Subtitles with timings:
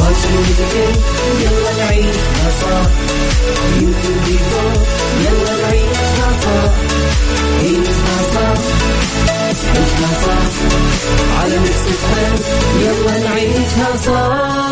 [0.00, 0.74] واشوفك
[1.40, 2.90] يلا نعيشها صح
[3.80, 4.14] يمكن
[5.24, 6.72] يلا نعيشها صح
[7.60, 8.60] عيشها صح
[9.30, 10.46] عيشها صح
[11.40, 11.84] على Mix
[12.82, 14.66] يلا نعيشها صح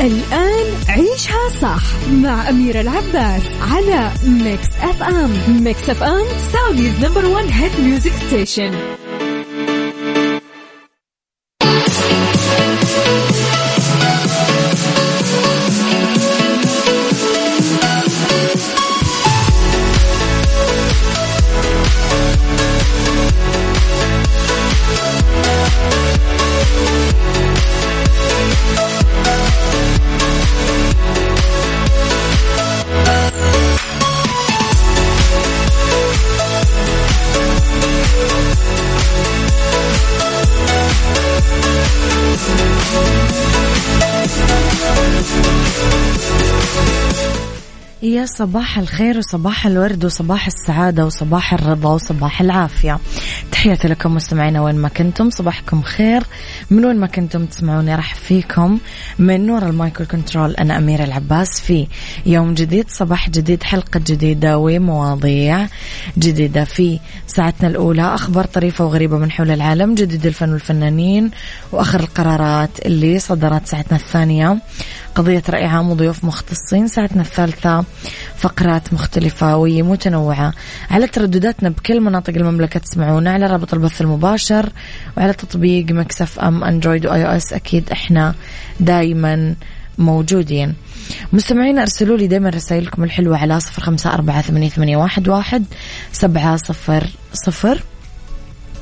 [0.00, 5.30] الآن عيشها صح مع أميرة العباس على Mix FM
[5.64, 8.93] Mix FM Saudi's number one hit music station
[48.26, 52.98] صباح الخير وصباح الورد وصباح السعادة وصباح الرضا وصباح العافية.
[53.52, 55.30] تحياتي لكم مستمعينا وين ما كنتم.
[55.30, 56.22] صباحكم خير.
[56.70, 58.78] من وين ما كنتم تسمعوني أرحب فيكم
[59.18, 61.86] من ورا ال mic وال control أنا أميرة العباس في
[62.26, 65.66] يوم جديد صباح جديد حلقة جديدة ومواضيع
[66.18, 66.64] جديدة.
[66.64, 71.30] في ساعتنا الأولى أخبار طريفة وغريبة من حول العالم جديد الفن والفنانين
[71.72, 74.58] وآخر القرارات اللي صدرت ساعتنا الثانية.
[75.14, 77.84] قضية رأي عام وضيوف مختصين ساعتنا الثالثة
[78.36, 80.52] فقرات مختلفة ومتنوعة
[80.90, 84.72] على تردداتنا بكل مناطق المملكة تسمعونا على رابط البث المباشر
[85.16, 88.34] وعلى تطبيق Mix FM Android و iOS أكيد إحنا
[88.80, 89.54] دايما
[89.98, 90.74] موجودين.
[91.32, 95.64] مستمعين أرسلوا لي دائما رسائلكم الحلوة على صفر خمسة أربعة ثمانية واحد واحد
[96.12, 97.82] سبعة صفر صفر.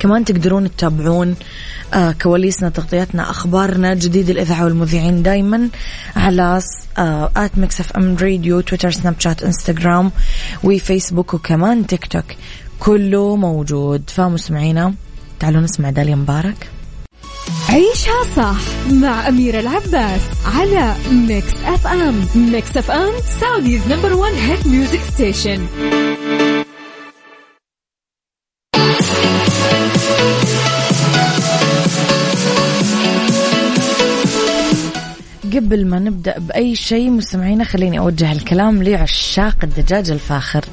[0.02, 1.34] كمان تقدرون تتابعون
[1.94, 5.68] آه كواليسنا تغطياتنا أخبارنا جديد الإذاعة والمذيعين دايما
[6.16, 6.60] على
[7.36, 10.10] at Mix FM Radio تويتر سناب شات انستغرام
[10.64, 12.24] وفيسبوك وكمان تيك توك
[12.80, 14.02] كله موجود.
[14.10, 14.94] فمستمعينا
[15.40, 16.70] تعالوا نسمع داليا مبارك.
[17.69, 18.60] عيشها صح
[18.92, 20.20] مع أميرة العباس
[20.54, 25.66] على Mix FM Mix FM Saudi's number one hit music station
[35.72, 40.64] قبل ما نبدأ بأي شيء مستمعينا خليني أوجه الكلام لعشاق الدجاج الفاخر.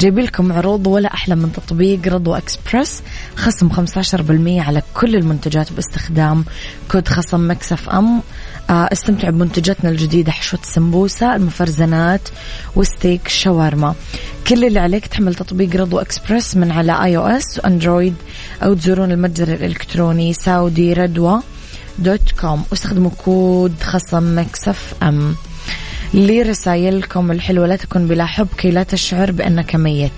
[0.00, 3.02] جايب لكم عروض ولا أحلى من تطبيق Radwa Express
[3.36, 6.44] خصم 15% على كل المنتجات باستخدام
[6.90, 8.22] كود خصم Mix FM.
[8.70, 12.28] آه، استمتعوا بمنتجاتنا الجديدة حشوة السمبوسة المفرزنات
[12.76, 13.94] وستيك شاورما.
[14.46, 18.14] كل اللي عليك تحمل تطبيق Radwa Express من على iOS و Android
[18.62, 21.42] أو تزورون المتجر الإلكتروني Saudi Radwa
[21.98, 22.64] dot com.
[22.70, 25.36] واستخدموا كود خصم Mix FM.
[26.14, 30.12] لرسائلكم الحلوة لا تكن بلا حب كي لا تشعر بأنك ميت.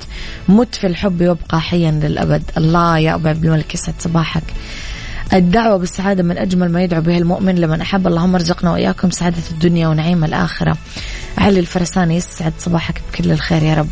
[0.49, 2.43] مت في الحب يبقى حيا للأبد.
[2.57, 4.43] الله يا أبو عبد الملك يسعد صباحك.
[5.33, 8.07] الدعوة بالسعادة من أجمل ما يدعو به المؤمن لمن أحب.
[8.07, 10.77] اللهم ارزقنا وإياكم سعادة الدنيا ونعيم الآخرة.
[11.39, 13.89] علي الفرساني يسعد صباحك بكل الخير يا رب.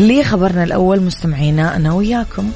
[0.00, 2.50] لي خبرنا الأول مستمعينا أنا وياكم.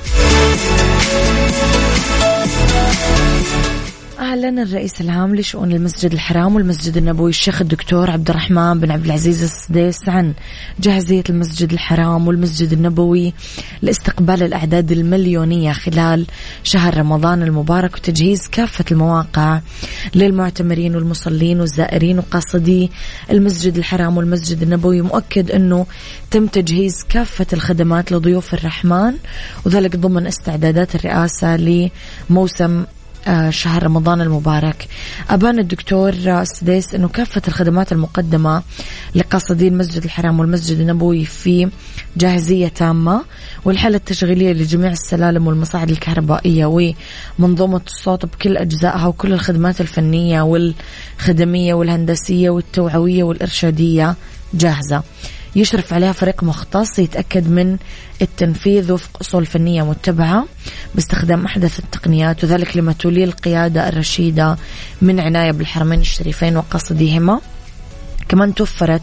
[4.23, 9.43] أعلن الرئيس العام لشؤون المسجد الحرام والمسجد النبوي الشيخ الدكتور عبد الرحمن بن عبد العزيز
[9.43, 10.35] السديس عن
[10.81, 13.35] جاهزية المسجد الحرام والمسجد النبوي
[13.83, 16.27] لاستقبال الأعداد المليونية خلال
[16.63, 19.61] شهر رمضان المبارك وتجهيز كافة المواقع
[20.15, 22.91] للمعتمرين والمصلين والزائرين وقاصدي
[23.31, 25.01] المسجد الحرام والمسجد النبوي.
[25.01, 25.87] مؤكد أنه
[26.31, 29.15] تم تجهيز كافة الخدمات لضيوف الرحمن
[29.67, 32.85] وذلك ضمن استعدادات الرئاسة لموسم
[33.51, 34.89] شهر رمضان المبارك.
[35.31, 38.63] أبان الدكتور السديس أنه كافة الخدمات المقدمة
[39.15, 41.69] لقاصدي المسجد الحرام والمسجد النبوي في
[42.17, 43.25] جاهزية تامة
[43.65, 46.93] والحالة التشغيلية لجميع السلالم والمصاعد الكهربائية
[47.39, 54.17] ومنظومة الصوت بكل أجزائها وكل الخدمات الفنية والخدمية والهندسية والتوعوية والإرشادية
[54.55, 55.03] جاهزة.
[55.57, 57.77] يشرف عليها فريق مختص يتأكد من
[58.23, 60.47] التنفيذ وفق أصول فنية متبعة
[60.95, 64.57] باستخدام أحدث التقنيات وذلك لما تولي القيادة الرشيدة
[65.03, 67.41] من عناية بالحرمين الشريفين وقصديهما.
[68.29, 69.03] كمان توفرت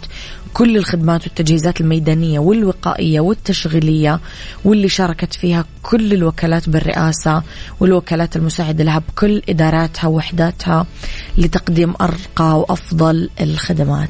[0.54, 4.20] كل الخدمات والتجهيزات الميدانية والوقائية والتشغيلية
[4.66, 7.44] واللي شاركت فيها كل الوكالات بالرئاسة
[7.80, 10.86] والوكالات المساعدة لها بكل إداراتها ووحداتها
[11.38, 14.10] لتقديم أرقى وأفضل الخدمات.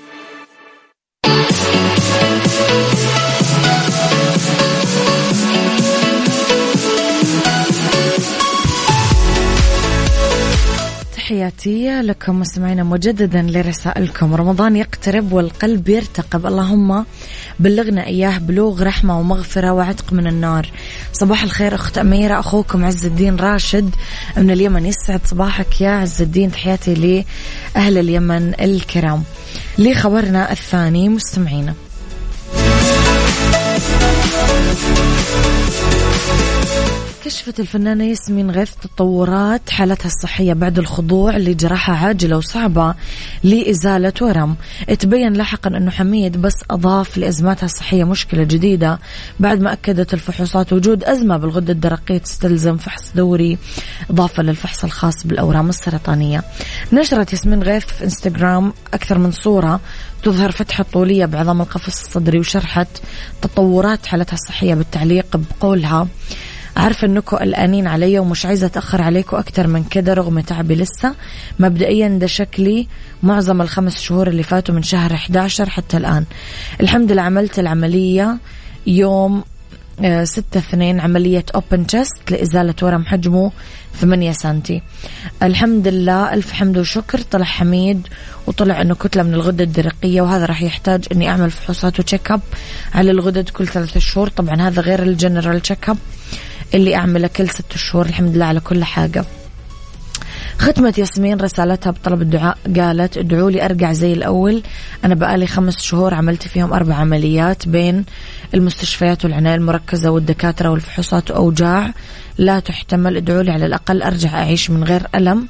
[11.57, 14.35] تحياتي لكم مستمعينا مجددا لرسائلكم.
[14.35, 16.45] رمضان يقترب والقلب يرتقب.
[16.45, 17.05] اللهم
[17.59, 20.71] بلغنا إياه بلوغ رحمة ومغفرة وعتق من النار.
[21.13, 23.95] صباح الخير أخت أميرة أخوكم عز الدين راشد
[24.37, 26.51] من اليمن يسعد صباحك يا عز الدين.
[26.51, 26.93] تحياتي
[27.75, 29.23] لأهل اليمن الكرام.
[29.77, 31.73] لخبرنا الثاني مستمعينا.
[37.31, 42.93] كشفت الفنانة ياسمين غيث تطورات حالتها الصحية بعد الخضوع لجراحة عاجلة وصعبة
[43.43, 44.55] لإزالة ورم.
[44.99, 48.99] تبين لاحقا أنه حميد بس أضاف لأزماتها الصحية مشكلة جديدة
[49.39, 53.57] بعد ما أكدت الفحوصات وجود أزمة بالغدة الدرقية تستلزم فحص دوري
[54.09, 56.43] إضافة للفحص الخاص بالأورام السرطانية.
[56.93, 59.79] نشرت ياسمين غيث في إنستغرام أكثر من صورة
[60.23, 62.87] تظهر فتحة طولية بعظام القفص الصدري وشرحت
[63.41, 66.07] تطورات حالتها الصحية بالتعليق بقولها.
[66.77, 71.15] عارفة انكم قلقانين علي ومش عايزة أتأخر عليكم أكتر من كده رغم تعبي لسه.
[71.59, 72.87] مبدئيا ده شكلي
[73.23, 76.25] معظم الخمس شهور اللي فاتوا من شهر 11 حتى الآن.
[76.81, 78.37] الحمد لله عملت العملية
[78.87, 79.43] يوم
[80.03, 83.51] آه، ستة اثنين عملية open chest لإزالة ورم حجمه
[83.95, 84.81] ثمانية سنتي.
[85.43, 88.07] الحمد لله ألف حمد وشكر طلع حميد
[88.47, 92.41] وطلع أنه كتلة من الغدة الدرقية وهذا راح يحتاج أني أعمل فحوصات و check up
[92.93, 94.27] على الغدد كل ثلاثة شهور.
[94.29, 95.97] طبعا هذا غير ال general check up
[96.73, 99.25] اللي أعمله كل ست شهور الحمد لله على كل حاجة.
[100.59, 104.63] ختمت ياسمين رسالتها بطلب الدعاء قالت ادعوا لي أرجع زي الأول.
[105.05, 108.05] أنا بقالي خمس شهور عملت فيهم أربع عمليات بين
[108.53, 111.93] المستشفيات والعناية المركزة والدكاترة والفحوصات وأوجاع.
[112.37, 115.47] لا تحتمل ادعوا لي على الأقل أرجع أعيش من غير ألم.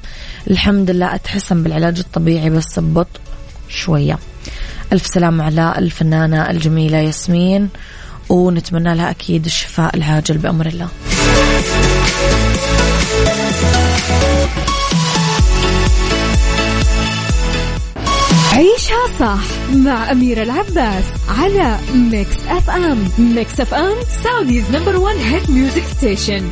[0.50, 3.20] الحمد لله أتحسن بالعلاج الطبيعي بس ببطء
[3.68, 4.18] شوية.
[4.92, 7.68] ألف سلامه على الفنانة الجميلة ياسمين.
[8.28, 10.88] ونتمنى لها أكيد الشفاء العاجل بأمر الله.
[18.52, 19.38] عيشها صح
[19.74, 23.94] مع أميرة العباس على Mix FM Mix FM
[24.24, 26.48] Saudi's number one hit music station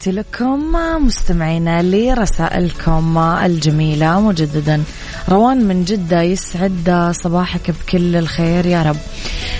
[0.00, 0.72] تحياتي لكم
[1.06, 4.82] مستمعينا لرسائلكم الجميلة مجددا.
[5.28, 8.96] روان من جدة يسعد صباحك بكل الخير يا رب.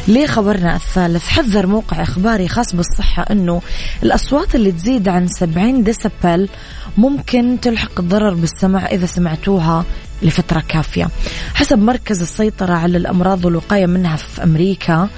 [0.09, 3.63] لخبرنا الثالث حذر موقع إخباري خاص بالصحة أنه
[4.03, 6.49] الأصوات اللي تزيد عن 70 ديسبل
[6.97, 9.85] ممكن تلحق الضرر بالسمع إذا سمعتوها
[10.23, 11.09] لفترة كافية.
[11.55, 15.09] حسب مركز السيطرة على الأمراض والوقاية منها في أمريكا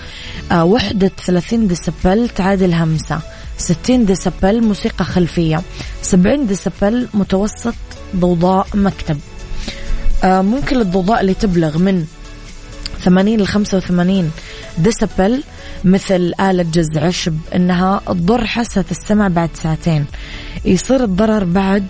[0.52, 3.20] آه، وحدة 30 ديسبل تعادل همسة.
[3.58, 5.62] 60 ديسبل موسيقى خلفية
[6.02, 7.74] 70 ديسبل متوسط
[8.16, 9.18] ضوضاء مكتب.
[10.24, 12.04] آه، ممكن الضوضاء اللي تبلغ من
[13.04, 14.30] 80 ل 85
[14.78, 15.42] ديسبل
[15.84, 20.04] مثل آلة جز عشب إنها تضر حاسة السمع بعد ساعتين.
[20.64, 21.86] يصير الضرر بعد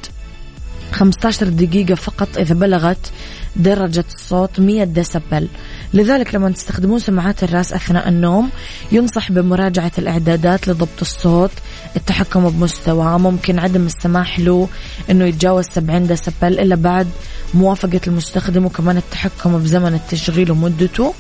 [0.93, 3.13] 15 دقيقة فقط إذا بلغت
[3.57, 5.49] درجة الصوت 100 ديسبل.
[5.95, 8.51] لذلك لما تستخدمون سماعات الراس أثناء النوم
[8.93, 11.51] ينصح بمراجعة الإعدادات لضبط الصوت
[11.97, 14.69] التحكم بمستوى ممكن عدم السماح له
[15.11, 16.61] أنه يتجاوز 70 ديسبل.
[16.61, 17.07] إلا بعد
[17.55, 21.15] موافقة المستخدم وكمان التحكم بزمن التشغيل ومدته.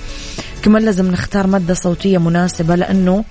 [0.63, 3.25] كمان لازم نختار مادة صوتية مناسبة لأنه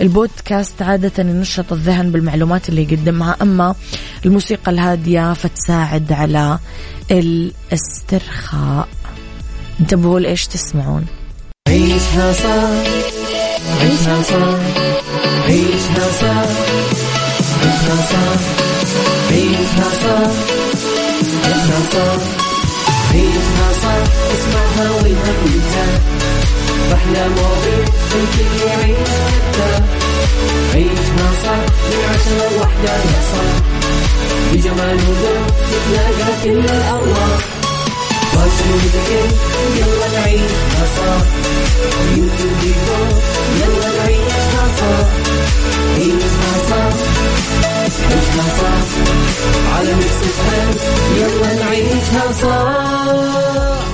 [0.00, 3.36] البودكاست عادة ينشط الذهن بالمعلومات اللي يقدمها.
[3.42, 3.74] أما
[4.26, 6.58] الموسيقى الهادية فتساعد على
[7.10, 8.88] الاسترخاء.
[9.80, 11.06] انتبهوا لإيش تسمعون.
[11.68, 12.70] عيشها صح
[13.80, 14.58] عيشها صح
[15.46, 16.48] عيشها صح
[17.60, 18.40] عيشها صح
[19.30, 20.30] عيشها صح
[21.44, 22.22] عيشها صح
[23.12, 26.00] عيشها صح اسمعها والهم ينزاح
[26.94, 29.08] أحلى مواضيع الكل يعيش
[30.74, 32.96] عيشها صح من عشرة لوحدة
[33.32, 33.54] صاح
[34.52, 37.38] بجمال وذوق تتلاقى كل الأرواح
[38.32, 39.26] فاشل وذكر
[39.76, 41.24] يلا نعيشها صح
[42.14, 43.08] بيوتي وديكور
[43.60, 45.06] يلا نعيشها صح
[45.98, 46.94] عيشها صح
[48.10, 48.86] عيشها صح
[49.76, 50.20] على ميكس
[51.16, 53.93] يلا نعيشها صح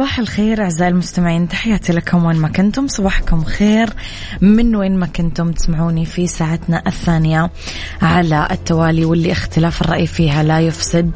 [0.00, 2.88] صباح الخير أعزائي المستمعين تحياتي لكم وين ما كنتم.
[2.88, 3.90] صباحكم خير.
[4.40, 7.50] من وين ما كنتم تسمعوني في ساعتنا الثانية
[8.02, 11.10] على التوالي واللي اختلاف الرأي فيها لا يفسد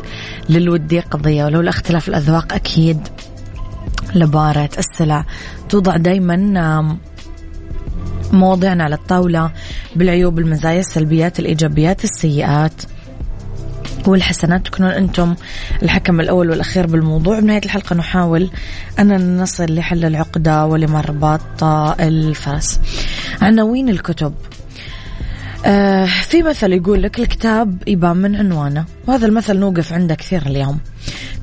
[0.49, 3.09] للودي قضية ولولا اختلاف الأذواق أكيد
[4.15, 5.25] لبارة السلع.
[5.69, 6.99] توضع دايما
[8.33, 9.51] مواضيعنا على الطاولة
[9.97, 12.83] بالعيوب المزايا السلبيات الإيجابيات السيئات.
[14.09, 15.35] والحسنات تكونون أنتم
[15.83, 17.41] الحكم الأول والأخير بالموضوع.
[17.41, 18.51] بنهاية الحلقة نحاول
[18.99, 21.65] أن نصل لحل العقدة ولمربط
[22.01, 22.81] الفرس.
[23.43, 24.35] عناوين الكتب؟
[25.67, 30.79] آه في مثل يقول لك الكتاب يبان من عنوانه وهذا المثل نوقف عنده كثير اليوم.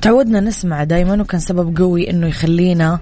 [0.02, 2.98] تعودنا نسمع دائما وكان سبب قوي إنه يخلينا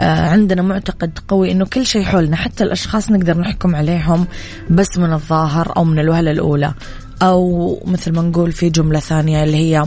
[0.00, 4.26] آه عندنا معتقد قوي إنه كل شيء حولنا حتى الأشخاص نقدر نحكم عليهم
[4.70, 6.74] بس من الظاهر أو من الوهلة الأولى.
[7.22, 9.84] أو مثل ما نقول في جملة ثانية اللي هي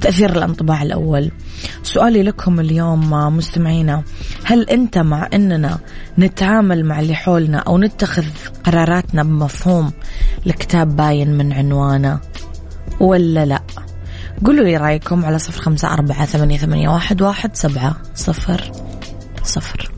[0.00, 1.30] تأثير الانطباع الأول.
[1.82, 4.02] سؤالي لكم اليوم مستمعينا
[4.44, 5.78] هل أنت مع أننا
[6.18, 8.24] نتعامل مع اللي حولنا أو نتخذ
[8.64, 9.92] قراراتنا بمفهوم
[10.46, 12.20] الكتاب باين من عنوانه
[13.00, 13.62] ولا لا؟
[14.44, 18.72] قولوا لي رأيكم على صفر خمسة أربعة ثمانية, واحد سبعة صفر
[19.42, 19.97] صفر.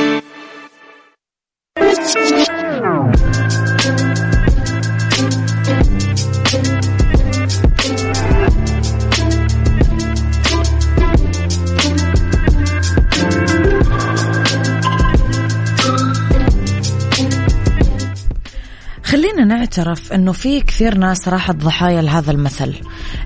[19.51, 22.75] نعترف إنه في كثير ناس راحت ضحايا لهذا المثل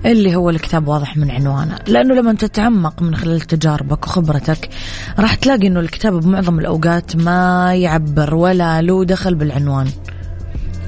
[0.05, 1.79] اللي هو الكتاب واضح من عنوانه.
[1.87, 4.69] لأنه لما تتعمق من خلال تجاربك وخبرتك
[5.19, 9.87] راح تلاقي إنه الكتاب بمعظم الأوقات ما يعبر ولا له دخل بالعنوان.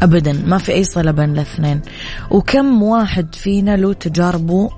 [0.02, 1.82] ابدا ما في أي صلة بين الاثنين.
[2.32, 4.70] وكم واحد فينا له تجاربه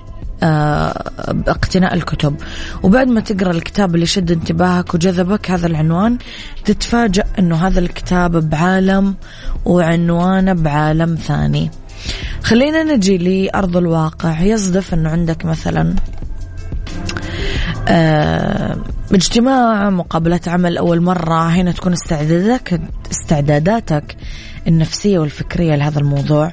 [1.33, 2.35] باقتناء الكتب.
[2.83, 6.17] وبعد ما تقرأ الكتاب اللي شد انتباهك وجذبك هذا العنوان
[6.65, 9.15] تتفاجأ إنه هذا الكتاب بعالم
[9.65, 11.71] وعنوانه بعالم ثاني.
[12.43, 14.41] خلينا نجي لأرض الواقع.
[14.41, 15.95] يصدف أنه عندك مثلا
[17.87, 18.77] آه
[19.13, 22.81] اجتماع مقابلة عمل أول مرة هنا تكون استعداداتك
[23.11, 24.15] استعداداتك
[24.67, 26.51] النفسية والفكرية لهذا الموضوع.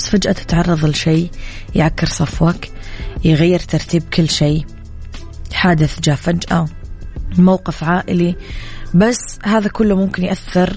[0.00, 1.30] بس فجأة تتعرض لشيء
[1.74, 2.56] يعكر صفوك
[3.24, 4.64] يغير ترتيب كل شيء.
[5.52, 6.66] حادث جاء فجأة
[7.38, 8.36] موقف عائلي.
[8.94, 10.76] بس هذا كله ممكن يأثر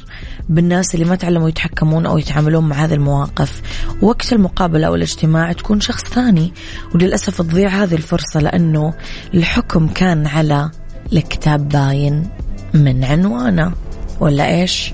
[0.49, 3.61] بالناس اللي ما تعلموا يتحكمون أو يتعاملون مع هذه المواقف.
[4.01, 6.53] وقت المقابلة أو الاجتماع تكون شخص ثاني
[6.95, 8.93] وللأسف تضيع هذه الفرصة لأنه
[9.33, 10.71] الحكم كان على
[11.13, 12.29] الكتاب باين
[12.73, 13.73] من عنوانه.
[14.19, 14.93] ولا إيش؟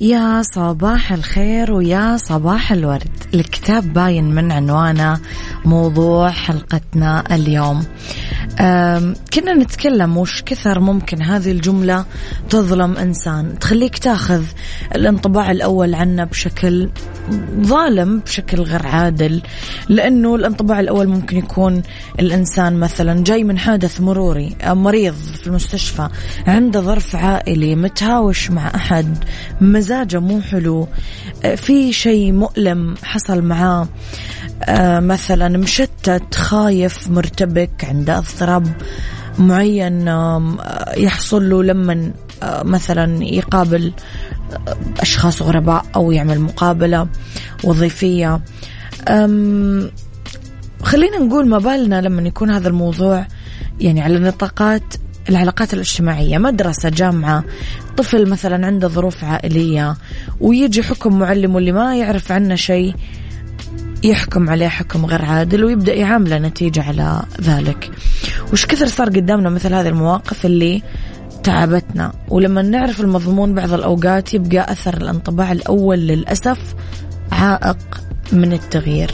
[0.00, 3.24] يا صباح الخير ويا صباح الورد.
[3.34, 5.20] الكتاب باين من عنوانه
[5.64, 7.84] موضوع حلقتنا اليوم.
[9.34, 12.04] كنا نتكلم وش كثر ممكن هذه الجملة
[12.50, 13.58] تظلم إنسان.
[13.58, 14.44] تخليك تاخذ
[14.94, 16.90] الانطباع الأول عنه بشكل
[17.60, 19.42] ظالم بشكل غير عادل
[19.88, 21.82] لأنه الانطباع الأول ممكن يكون
[22.20, 26.08] الإنسان مثلا جاي من حادث مروري مريض في المستشفى
[26.46, 29.24] عنده ظرف عائلي متهاوش مع أحد
[29.60, 30.88] مزاجه مو حلو
[31.56, 33.88] في شيء مؤلم حصل معاه
[35.00, 38.45] مثلا مشتت خايف مرتبك عنده أضطراب.
[39.38, 40.08] معين
[40.96, 42.12] يحصل له لما
[42.44, 43.92] مثلا يقابل
[45.00, 47.08] أشخاص غرباء أو يعمل مقابلة
[47.64, 48.40] وظيفية.
[50.82, 53.26] خلينا نقول ما بالنا لما يكون هذا الموضوع
[53.80, 54.82] يعني على نطاقات
[55.28, 57.44] العلاقات الاجتماعية مدرسة جامعة
[57.96, 59.96] طفل مثلا عنده ظروف عائلية
[60.40, 62.94] ويجي حكم معلم واللي ما يعرف عنه شيء
[64.04, 67.90] يحكم عليه حكم غير عادل ويبدأ يعامله نتيجة على ذلك.
[68.52, 70.82] وش كثر صار قدامنا مثل هذه المواقف اللي
[71.42, 76.58] تعبتنا؟ ولما نعرف المضمون بعض الأوقات يبقى أثر الانطباع الأول للأسف
[77.32, 77.76] عائق
[78.32, 79.10] من التغيير.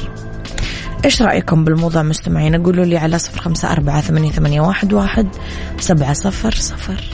[1.05, 5.29] إيش رأيكم بالموضوع مستمعين؟ قولوا لي على صفر خمسة أربعة ثمانية, واحد
[5.79, 7.05] سبعة صفر صفر.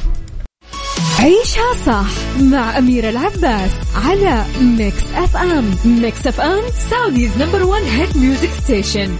[1.18, 2.06] عيشها صح
[2.40, 3.70] مع أميرة العباس
[4.06, 9.16] على Mix FM Mix FM Saudi's number one hit music station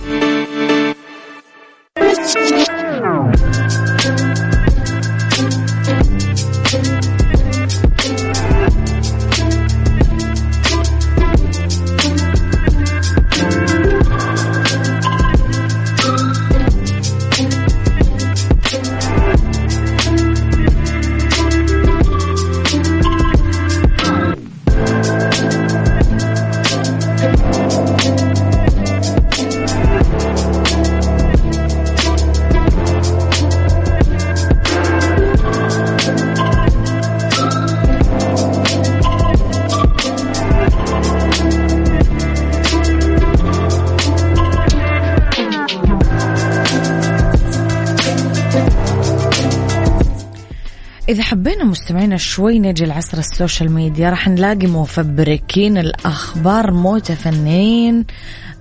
[51.88, 54.10] مستمعينا شوي نجي لعصر السوشيال ميديا.
[54.10, 58.04] راح نلاقي مفبركين الأخبار متفنين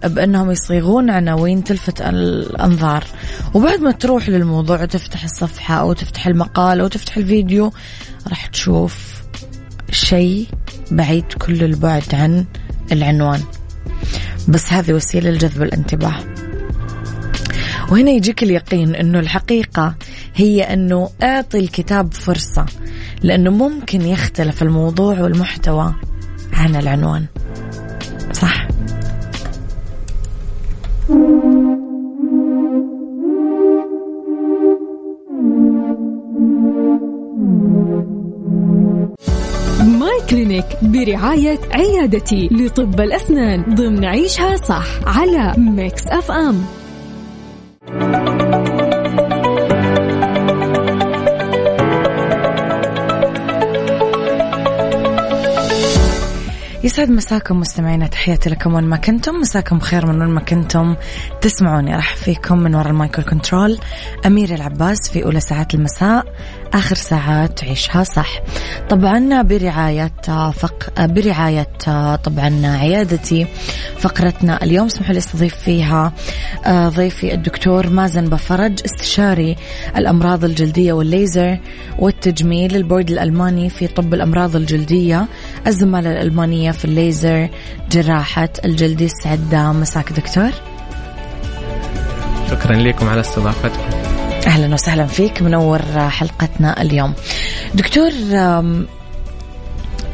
[0.04, 3.04] بأنهم يصيغون عناوين تلفت الأنظار.
[3.54, 7.74] وبعد ما تروح للموضوع وتفتح الصفحة أو تفتح المقال أو تفتح الفيديو
[8.28, 9.22] راح تشوف
[9.92, 10.48] شيء
[10.92, 12.46] بعيد كل البعد عن
[12.92, 13.42] العنوان.
[14.48, 16.16] بس هذه وسيلة لجذب الانتباه.
[17.92, 19.96] وهنا يجيك اليقين أنه الحقيقة
[20.38, 22.66] هي أنه أعطي الكتاب فرصة
[23.24, 25.96] لأنه ممكن يختلف الموضوع والمحتوى
[26.54, 27.26] عن العنوان.
[28.34, 28.68] صح؟
[40.00, 46.77] My Clinic برعاية عيادتي لطب الأسنان ضمن عيشها صح على Mix FM.
[56.88, 59.36] يسعد مساكم مستمعينا تحياتي لكم وين ما كنتم.
[59.36, 60.96] مساكم خير من وين ما كنتم.
[61.42, 63.80] تسمعوني راح فيكم من وراء ال mic وال control.
[64.26, 66.26] أميرة العباس في أولى ساعات المساء.
[66.74, 68.42] آخر ساعات عيشها صح.
[68.90, 70.12] طبعا برعاية
[70.52, 71.06] فق...
[71.06, 71.68] برعاية
[72.24, 73.48] طبعا عيادتي
[74.00, 76.14] فقرتنا اليوم اسمحوا لي استضيف فيها
[76.66, 79.56] آه، ضيفي الدكتور مازن بفرج استشاري
[79.98, 81.60] الأمراض الجلدية والليزر
[82.00, 85.26] والتجميل البورد الألماني في طب الأمراض الجلدية
[85.68, 87.50] الزمالة الألمانية في الليزر
[87.92, 90.52] جراحة الجلد يسعد مساك دكتور.
[92.50, 94.07] شكرا لكم على استضافتكم.
[94.48, 97.14] أهلا وسهلا فيك منور حلقتنا اليوم.
[97.74, 98.12] دكتور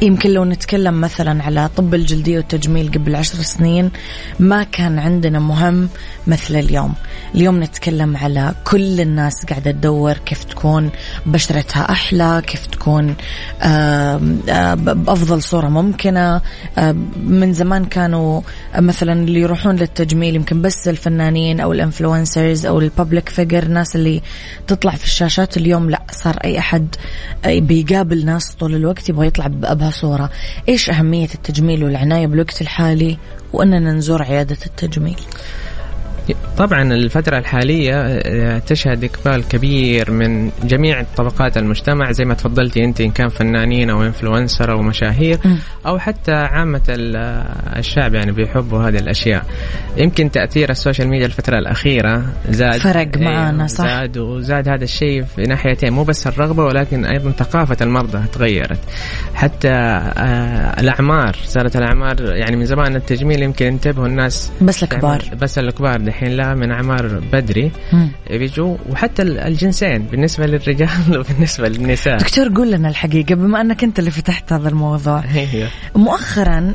[0.02, 3.90] يمكن لو نتكلم مثلا على طب الجلدية والتجميل قبل عشر سنين
[4.38, 5.88] ما كان عندنا مهم
[6.26, 6.94] مثل اليوم.
[7.34, 10.90] اليوم نتكلم على كل الناس قاعدة تدور كيف تكون
[11.26, 13.14] بشرتها أحلى كيف تكون
[14.76, 16.40] بأفضل صورة ممكنة.
[17.16, 18.40] من زمان كانوا
[18.78, 23.96] مثلا اللي يروحون للتجميل يمكن بس الفنانين أو ال influencers أو ال public figure الناس
[23.96, 24.22] اللي
[24.66, 26.94] تطلع في الشاشات اليوم لا صار أي أحد
[27.46, 30.30] بيقابل ناس طول الوقت يبغى يطلع بأبهى صورة.
[30.68, 33.18] إيش أهمية التجميل والعناية بالوقت الحالي
[33.52, 35.20] وأننا نزور عيادة التجميل؟
[36.58, 43.00] طبعا الفترة الحالية آه، تشهد إقبال كبير من جميع طبقات المجتمع زي ما تفضلتي أنت
[43.00, 45.38] إن كان فنانين أو influencer أو مشاهير.
[45.86, 46.80] أو حتى عامة
[47.16, 49.44] آه، الشعب يعني بيحبوا هذه الأشياء.
[49.96, 53.86] يمكن تأثير ال social media الفترة الأخيرة زاد فرق أيوة، معانا، صح.
[53.86, 58.78] زاد وزاد هذا الشيء في ناحيتين مو بس الرغبة ولكن أيضا ثقافة المرضى تغيرت.
[59.34, 64.52] حتى آه، الأعمار صارت الأعمار يعني من زمان التجميل يمكن انتبهوا الناس.
[64.62, 67.70] بس الكبار بس الكبار دحين لا من أعمار بدري.
[68.30, 72.16] بيجوا وحتى ال- الجنسين بالنسبة للرجال وبالنسبة للنساء.
[72.18, 75.22] دكتور قول لنا الحقيقة بما أنك أنت اللي فتحت هذا الموضوع.
[75.34, 75.68] أيوه.
[75.96, 76.74] مؤخرا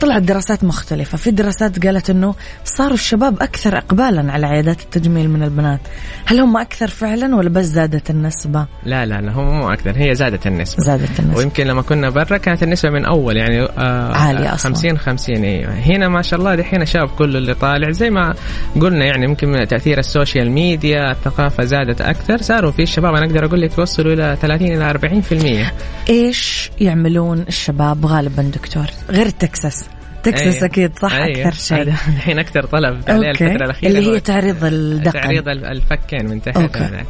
[0.00, 1.18] طلعت دراسات مختلفة.
[1.18, 5.80] في دراسات قالت أنه صاروا الشباب أكثر إقبالا على عيادات التجميل من البنات.
[6.26, 10.14] هل هم أكثر فعلا ولا بس زادت النسبة؟ لا لا لا هم مو أكثر هي
[10.14, 10.82] زادت النسبة.
[10.84, 11.38] زادت النسبة.
[11.38, 14.72] ويمكن لما كنا برا كانت النسبة من أول يعني آه عالية أصلاً.
[14.74, 15.72] 50 50 أيوه.
[15.72, 18.34] هنا ما شاء الله دحين الشباب كله اللي طالع زي ما
[18.80, 22.42] قلنا يعني يمكن من تأثير ال social media الثقافة زادت أكثر.
[22.42, 28.06] صاروا في الشباب أنا أقدر أقول لك يوصلوا إلى 30 إلى 40% إيش يعملون الشباب
[28.06, 29.84] غالبا دكتور؟ غير تكساس.
[30.22, 30.64] تكساس أيوة.
[30.64, 31.48] أكيد صح أيوة.
[31.48, 31.82] أكثر شيء.
[31.82, 33.02] الحين أكثر طلب.
[33.08, 33.44] عليه أوكي.
[33.44, 35.20] الفترة الأخيرة اللي هي تعريض الدقن.
[35.20, 36.56] تعريض الفكين من تحت.
[36.56, 37.04] أوكي.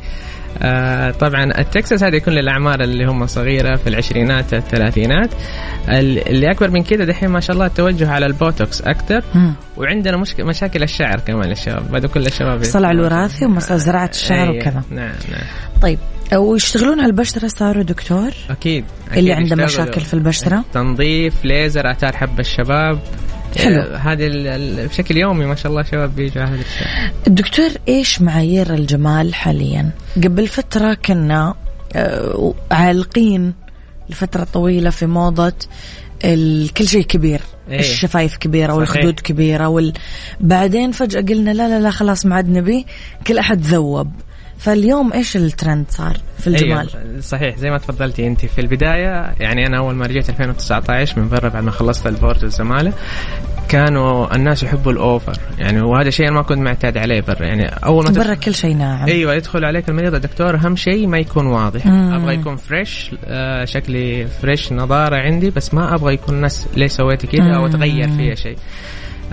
[0.62, 5.30] آه طبعا التكساس هذا يكون للأعمار اللي هم صغيرة في العشرينات الثلاثينات.
[5.88, 9.22] ال- اللي أكبر من كده دحين ما شاء الله التوجه على البوتوكس أكثر.
[9.76, 10.40] وعندنا مشك...
[10.40, 12.62] مشاكل الشعر كمان للشباب بدوا كل الشباب.
[12.64, 14.56] صلع الوراثي زراعة الشعر أيوة.
[14.56, 14.82] وكذا.
[14.90, 15.42] نعم نعم.
[15.82, 15.98] طيب
[16.34, 19.64] ويشتغلون على البشرة صاروا دكتور؟ أكيد, أكيد اللي عنده.
[19.64, 22.98] مشاكل في البشرة؟ تنظيف ليزر اثار حب الشباب.
[23.56, 23.80] حلو.
[23.80, 24.28] آه، هذه
[24.86, 26.86] بشكل يومي ما شاء الله شباب بيجوا على هذا الشيء
[27.26, 29.90] الدكتور إيش معايير الجمال حاليا
[30.24, 31.54] قبل فترة كنا
[31.96, 33.54] آه، عالقين
[34.10, 35.52] لفترة طويلة في موضة
[36.24, 37.40] ال- كل شيء كبير
[37.70, 37.78] إيه.
[37.80, 38.72] الشفايف كبيرة.
[38.74, 39.92] والخدود كبيرة وال...
[40.40, 42.86] بعدين فجأة قلنا لا لا لا خلاص ما عاد نبي
[43.26, 44.10] كل أحد ذوب
[44.58, 48.46] فاليوم إيش الترند صار في الجمال؟ أيوة صحيح زي ما تفضلتي أنت.
[48.46, 52.42] في البداية يعني أنا أول ما رجعت 2019 من برا بعد ما خلصت ال board
[52.42, 52.92] والزمالة
[53.68, 55.32] كانوا الناس يحبوا ال over.
[55.58, 57.44] يعني وهذا شيء أنا ما كنت معتاد عليه برا.
[57.44, 59.06] يعني أول ما برا كل شيء ناعم.
[59.08, 60.14] أيوه يدخل عليك المريض.
[60.14, 61.86] الدكتور أهم شيء ما يكون واضح.
[61.86, 62.14] مم.
[62.14, 67.26] أبغى يكون fresh آه شكلي fresh نضارة عندي بس ما أبغى يكون الناس ليه سويتي
[67.26, 67.68] كذا أو.
[67.68, 68.56] تغير فيها شيء.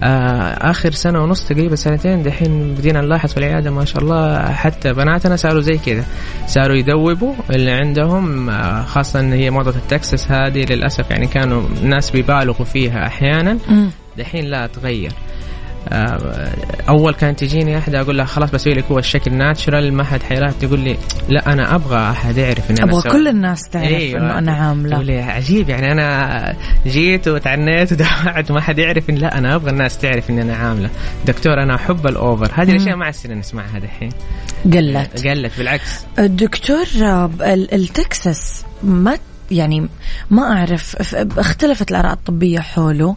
[0.01, 5.35] آخر سنة ونص تقريبا سنتين دحين بدينا نلاحظ في العيادة ما شاء الله حتى بناتنا
[5.35, 6.03] صاروا زي كذا.
[6.47, 12.11] صاروا يذوبوا اللي عندهم آه خاصة إن هي موضة التكساس هذه للأسف يعني كانوا الناس
[12.11, 13.57] بيبالغوا فيها أحيانا.
[14.17, 15.11] دحين لا تغير.
[15.11, 15.42] آه،
[16.89, 20.53] أول كانت تجيني أحد أقول لها خلاص بسوي لك هو الشكل ناتشرال ما حد حيرات
[20.61, 20.97] تقول لي
[21.29, 24.19] لا أنا أبغى أحد يعرف إني أنا أبغى كل الناس تعرف أيوة.
[24.21, 24.95] إنه أنا عاملة.
[24.95, 26.55] تقول لي عجيب يعني أنا
[26.87, 30.89] جيت وتعنيت ودفعت ما حد يعرف إن لا أنا أبغى الناس تعرف إني أنا عاملة.
[31.25, 32.51] دكتور أنا أحب الأوفر.
[32.55, 34.09] هذه الأشياء ما عاد نسمعها دحين
[34.73, 35.27] قلت.
[35.27, 36.05] قلت بالعكس.
[36.19, 39.17] الدكتور آه، ال- التكساس ما
[39.53, 39.87] يعني
[40.31, 43.15] ما أعرف ف- اختلفت الآراء الطبية حوله.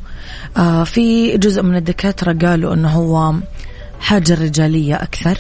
[0.57, 3.35] آه في جزء من الدكاترة قالوا إنه هو
[4.01, 5.39] حاجة رجالية أكثر.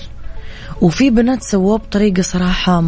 [0.80, 2.84] وفي بنات سووه بطريقة صراحة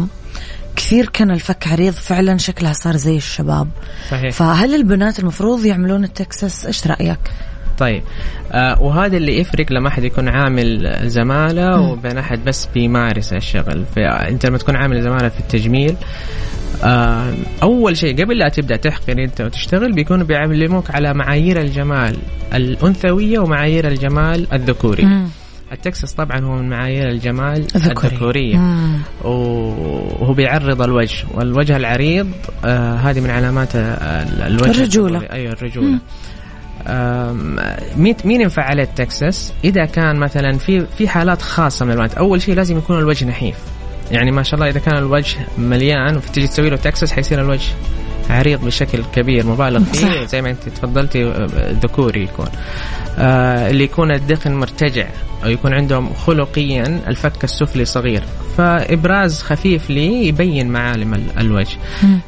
[0.75, 3.67] كثير كان الفك عريض فعلا شكلها صار زي الشباب.
[4.11, 4.33] صحيح.
[4.33, 7.19] فهل البنات المفروض يعملون التكساس؟ إيش رأيك؟
[7.77, 8.03] طيب.
[8.51, 13.85] آه وهذا اللي يفرق لما أحد يكون عامل زمالة وبين أحد بس بيمارس الشغل.
[13.95, 15.95] فانت لما تكون عامل زمالة في التجميل
[17.63, 22.17] أول شيء قبل لا تبدأ تحقن أنت وتشتغل بيكونوا بيعلموك على معايير الجمال
[22.53, 25.27] الأنثوية ومعايير الجمال الذكوري مم.
[25.71, 28.07] التكساس طبعا هو من معايير الجمال ذكوري.
[28.07, 28.97] الذكورية مم.
[29.23, 32.31] وهو بيعرض الوجه والوجه العريض
[32.65, 34.81] آه هذه من علامات ال- الوجه.
[34.83, 35.27] الذكوري.
[35.31, 35.99] أيوه الرجولة
[36.87, 37.55] آم،
[37.97, 42.41] مين مين ينفع عليه التكساس إذا كان مثلا في في حالات خاصة من البنات أول
[42.41, 43.55] شيء لازم يكون الوجه نحيف
[44.11, 47.71] يعني ما شاء الله إذا كان الوجه مليان وتجي تسوي له تكساس حيصير الوجه
[48.29, 50.23] عريض بشكل كبير مبالغ فيه صح.
[50.27, 51.47] زي ما أنت تفضلتي آه،
[51.83, 52.45] ذكوري يكون
[53.17, 55.07] آه اللي يكون الدقن مرتجع
[55.45, 58.23] أو يكون عندهم خلقيا الفك السفلي صغير
[58.57, 61.77] فإبراز خفيف لي يبين معالم ال- الوجه.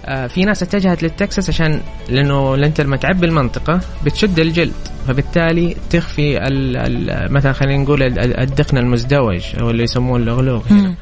[0.06, 4.74] آه في ناس اتجهت للتكساس عشان لأنه انت لما تعبي المنطقة بتشد الجلد
[5.08, 6.39] فبالتالي تخفي
[7.30, 10.96] مثلا خلينا نقول ال- ال- الدقن المزدوج أو اللي يسموه الغلوغ هنا.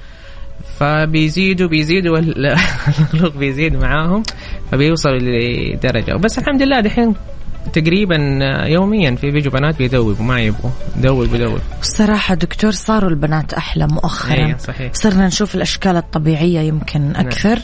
[0.80, 4.24] فبيزيدوا بيزيدوا الغلوغ بيزيد معاهم
[4.72, 6.14] فبيوصلوا لدرجة.
[6.18, 7.16] بس الحمد لله دحين
[7.74, 8.16] تقريبا
[8.66, 10.72] يوميا في بيجوا بنات بيذوبوا ما يبغوا.
[11.00, 14.46] ذوب بذوب الصراحة دكتور صاروا البنات أحلى مؤخرا.
[14.46, 14.94] أيوه صحيح.
[14.94, 17.60] صرنا نشوف الأشكال الطبيعية يمكن أكثر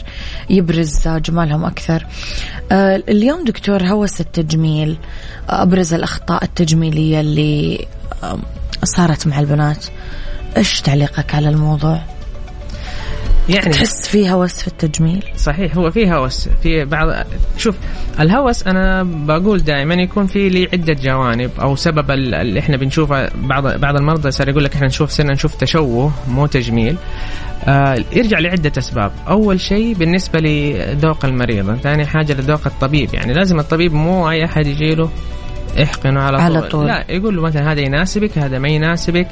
[0.50, 2.06] يبرز جمالهم أكثر.
[2.72, 4.98] آه، اليوم دكتور هوس التجميل
[5.48, 7.86] أبرز الأخطاء التجميلية اللي
[8.84, 9.86] صارت مع البنات.
[10.56, 12.15] إيش تعليقك على الموضوع؟
[13.48, 15.24] يعني تحس في هوس في التجميل.
[15.36, 17.26] صحيح هو في هوس في بعض
[17.58, 17.76] شوف
[18.20, 23.30] الهوس أنا بقول دائما يكون في لي عدة جوانب أو سبب ال- اللي إحنا بنشوفه
[23.42, 26.96] بعض بعض المرضى صار يقول لك إحنا نشوف صرنا نشوف تشوه مو تجميل.
[27.64, 29.12] آه يرجع لعدة أسباب.
[29.28, 33.14] أول شيء بالنسبة لذوق المريض ثاني حاجة لذوق الطبيب.
[33.14, 35.10] يعني لازم الطبيب مو أي أحد يجي له
[35.82, 36.70] احقنه على, على طول.
[36.70, 36.86] طول.
[36.86, 39.28] لا يقول له مثلا هذا يناسبك هذا ما يناسبك.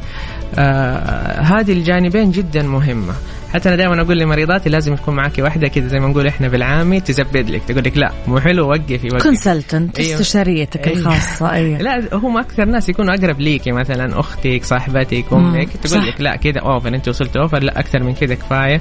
[0.58, 3.14] آه هذه الجانبين جدا مهمة.
[3.54, 7.00] حتى أنا دائما أقول لمريضاتي لازم يكون معك واحدة كذا زي ما نقول إحنا بالعامي
[7.00, 10.20] تزبد لك تقول لك لا مو حلو وقفي وقفي كونسلتنت أيوه.
[10.20, 10.98] استشاريتك أيوه.
[10.98, 16.06] الخاصة أيوه لا هم أكثر ناس يكونوا أقرب ليكي مثلا أختك صاحبتك أمك تقول.
[16.06, 18.80] لك لا كذا أوفر أنت وصلت أوفر لا أكثر من كذا كفاية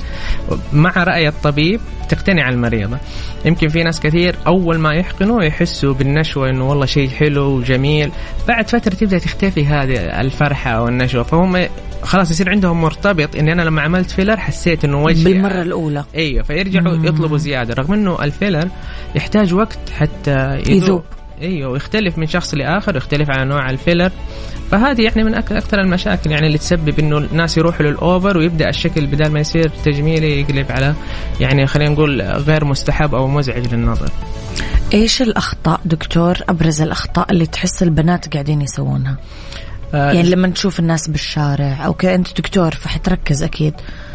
[0.74, 2.98] مع رأي الطبيب تقتنع المريضة
[3.46, 8.12] يمكن في ناس كثير أول ما يحقنوا يحسوا بالنشوة إنه والله شيء حلو وجميل
[8.48, 11.68] بعد فترة تبدأ تختفي هذه الفرحة أو النشوه فهم
[12.04, 16.44] خلاص يصير عندهم مرتبط إني أنا لما عملت فيلر حسيت إنه وجهي بالمرة الأولى إيوه
[16.44, 17.06] فيرجعوا مم.
[17.06, 18.68] يطلبوا زيادة رغم إنه الفيلر
[19.16, 21.04] يحتاج وقت حتى يذوب, يذوب.
[21.42, 24.12] إيوه ويختلف من شخص لآخر ويختلف على نوع الفيلر
[24.72, 29.06] فهذه يعني من أكثر المشاكل يعني اللي تسبب إنه الناس يروحوا لل over ويبدأ الشكل
[29.06, 30.96] بدل ما يصير تجميلي يقلب على
[31.40, 34.10] يعني خلينا نقول غير مستحب أو مزعج للنظر.
[34.94, 39.18] إيش الأخطاء دكتور أبرز الأخطاء اللي تحس البنات قاعدين يسوونها
[39.94, 43.74] يعني لما تشوف الناس بالشارع أو كذا أنت دكتور فحتركز أكيد.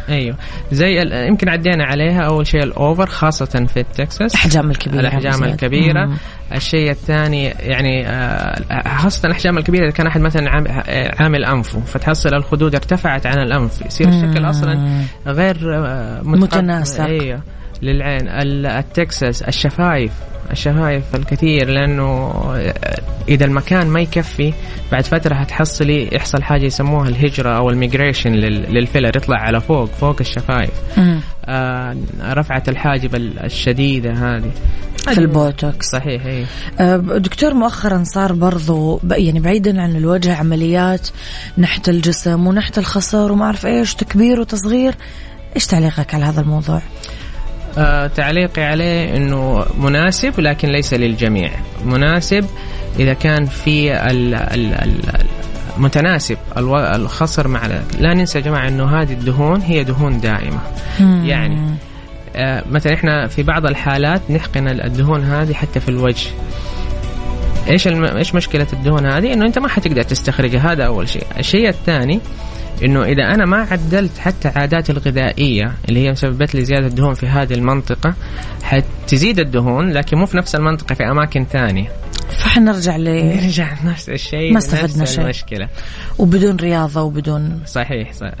[0.09, 0.35] أيوه.
[0.71, 2.21] زي يمكن عدينا عليها.
[2.21, 5.43] أول شيء الأوفر خاصة في التكساس الأحجام الكبيرة الأحجام.
[5.43, 6.05] الكبيرة.
[6.05, 6.17] مم.
[6.55, 10.43] الشيء الثاني يعني آه، خاصة الأحجام الكبيرة إذا كان أحد مثلا
[10.87, 16.21] آه، عامل انفه فتحصل الخدود ارتفعت عن الأنف يصير الشكل أصلا غير آه،.
[16.23, 17.03] متناسق.
[17.03, 17.41] أيوه.
[17.81, 18.27] للعين.
[18.27, 20.11] ال- التكساس الشفايف.
[20.51, 22.33] الشفايف الكثير لأنه
[23.29, 24.53] إذا المكان ما يكفي
[24.91, 30.15] بعد فترة هتحصلي يحصل حاجة يسموها الهجرة أو ال migration للفيلر يطلع على فوق فوق
[30.19, 30.69] الشفايف.
[31.45, 34.51] آه رفعة الحاجب ال- الشديدة هذه.
[34.97, 35.85] في البوتوكس.
[35.89, 36.45] صحيح اي
[36.79, 41.07] أه، دكتور مؤخرا صار برضو يعني بعيدا عن الوجه عمليات
[41.57, 44.95] نحت الجسم ونحت الخصر وما أعرف إيش تكبير وتصغير.
[45.55, 46.81] إيش تعليقك على هذا الموضوع؟ آه
[48.15, 51.51] تعليقي عليه إنه مناسب لكن ليس للجميع.
[51.85, 52.45] مناسب
[52.99, 55.25] إذا كان في ال ال ال
[55.77, 56.37] متناسب
[56.95, 57.67] الخصر مع
[57.99, 60.59] لا ننسى يا جماعة إنه هذه الدهون هي دهون دائمة.
[60.99, 61.75] يعني
[62.35, 66.29] آه مثلا إحنا في بعض الحالات نحقن الدهون هذه حتى في الوجه.
[67.69, 68.03] إيش الم...
[68.03, 71.23] إيش مشكلة الدهون هذه؟ إنه أنت ما حتقدر تستخرجها هذا أول شيء.
[71.39, 72.19] الشيء الثاني
[72.83, 77.27] إنه إذا أنا ما عدلت حتى عاداتي الغذائية اللي هي مسببت لي زيادة الدهون في
[77.27, 78.13] هذه المنطقة
[78.63, 81.91] حتزيد الدهون لكن مو في نفس المنطقة في أماكن ثانية
[82.29, 85.23] فحنرجع ل نرجع نفس الشيء ما استفدنا شيء.
[85.23, 85.69] المشكلة
[86.17, 88.33] وبدون رياضة وبدون صحيح, صحيح.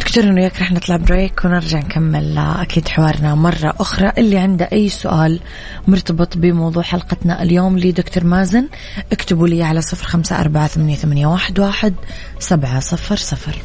[0.00, 4.12] دكتور انه وياك رح نطلع بريك ونرجع نكمل أكيد حوارنا مرة أخرى.
[4.18, 5.40] اللي عنده أي سؤال
[5.88, 8.68] مرتبط بموضوع حلقتنا اليوم لدكتور مازن
[9.12, 11.94] اكتبوا لي على صفر خمسة أربعة ثمانية, ثمانية واحد, واحد
[12.38, 13.62] سبعة صفر صفر.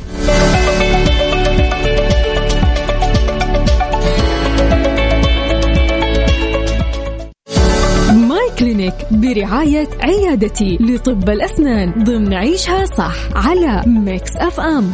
[8.61, 14.93] clinic برعاية عيادتي لطب الأسنان ضمن عيشها صح على Mix FM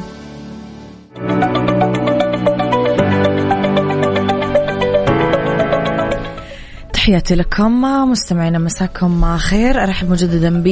[7.07, 9.83] تحياتي لكم مستمعينا مساكم خير.
[9.83, 10.63] أرحب مجددا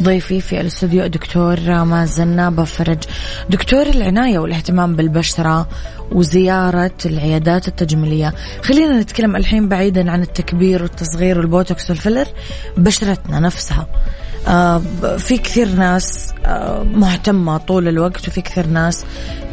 [0.00, 2.98] بضيفي في الاستوديو دكتور مازن بفرج.
[3.50, 5.68] دكتور العناية والاهتمام بالبشرة
[6.12, 8.34] وزيارة العيادات التجميلية.
[8.62, 12.26] خلينا نتكلم الحين بعيدا عن التكبير والتصغير والبوتوكس والفيلر
[12.76, 13.86] بشرتنا نفسها.
[14.48, 14.82] آه
[15.18, 19.04] في كثير ناس آه مهتمة طول الوقت وفي كثير ناس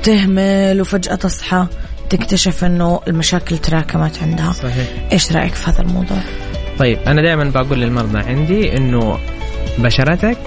[0.03, 1.65] تهمل وفجأة تصحى.
[2.09, 6.17] تكتشف إنه المشاكل تراكمت عندها صحيح إيش رأيك في هذا الموضوع؟
[6.79, 9.19] طيب أنا دائما بقول للمرضى عندي إنه
[9.79, 10.37] بشرتك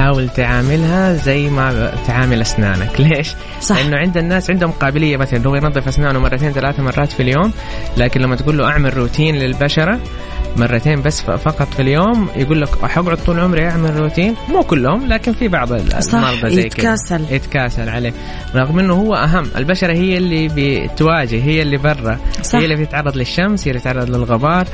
[0.00, 3.00] حاول تعاملها زي ما تعامل أسنانك.
[3.00, 3.76] ليش؟ صح.
[3.76, 7.52] لأنه عند الناس عندهم قابلية مثلا هو ينظف أسنانه مرتين ثلاث مرات في اليوم
[7.96, 10.00] لكن لما تقول له أعمل روتين للبشرة
[10.56, 14.34] مرتين بس فقط في اليوم يقول لك حقعد طول عمري أعمل روتين.
[14.48, 17.24] مو كلهم لكن في بعض المرضى زي يتكاسل.
[17.30, 18.12] يتكاسل عليه.
[18.54, 19.50] رغم إنه هو أهم.
[19.56, 22.18] البشرة هي اللي بتواجه هي اللي برا.
[22.42, 22.58] صح.
[22.58, 24.66] هي اللي بتتعرض للشمس هي اللي بتتعرض للغبار.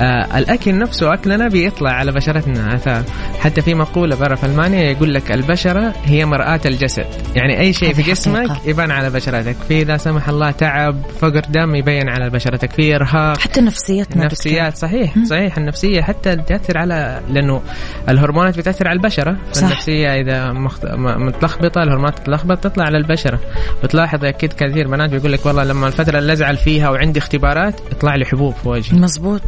[0.00, 2.74] آه الأكل نفسه أكلنا بيطلع على بشرتنا.
[2.74, 3.02] اثار
[3.40, 7.06] حتى في مقولة برا في المانيا رومانيا يقول لك البشرة هي مرآة الجسد.
[7.34, 8.70] يعني أي شيء في جسمك حقيقة.
[8.70, 9.56] يبان على بشرتك.
[9.68, 12.72] في لا سمح الله تعب فقر دم يبين على بشرتك.
[12.72, 13.38] في إرهاق.
[13.38, 15.58] حتى نفسيتنا النفسيات صحيح صحيح.
[15.58, 17.62] النفسية حتى تأثر على لأنه
[18.08, 19.36] الهرمونات بتأثر على البشرة.
[19.52, 19.60] صح.
[19.60, 20.86] فالنفسية إذا مخت...
[20.86, 23.40] م- متلخبطة الهرمونات تتلخبط تطلع على البشرة.
[23.84, 28.14] بتلاحظ أكيد كثير بنات بيقول لك والله لما الفترة اللي أزعل فيها وعندي اختبارات يطلع
[28.14, 28.98] لي حبوب في وجهي.
[28.98, 29.42] مزبوط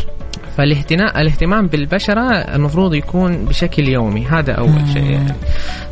[0.57, 4.27] فالاهتمام الاهتمام بالبشرة المفروض يكون بشكل يومي.
[4.27, 5.11] هذا أول شيء.
[5.11, 5.33] يعني.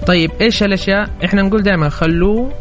[0.06, 2.52] طيب إيش الأشياء؟ إحنا نقول دائما خلوه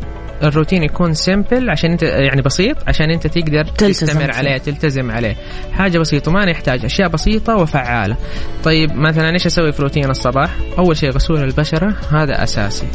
[0.44, 4.32] الروتين يكون سيمبل عشان انت يعني بسيط عشان أنت تقدر تستمر.
[4.32, 5.36] عليه تلتزم عليه.
[5.74, 8.16] حاجة بسيطة ما نحتاج أشياء بسيطة وفعالة.
[8.64, 12.86] طيب مثلا إيش أسوي في روتين الصباح؟ أول شيء غسول البشرة هذا أساسي.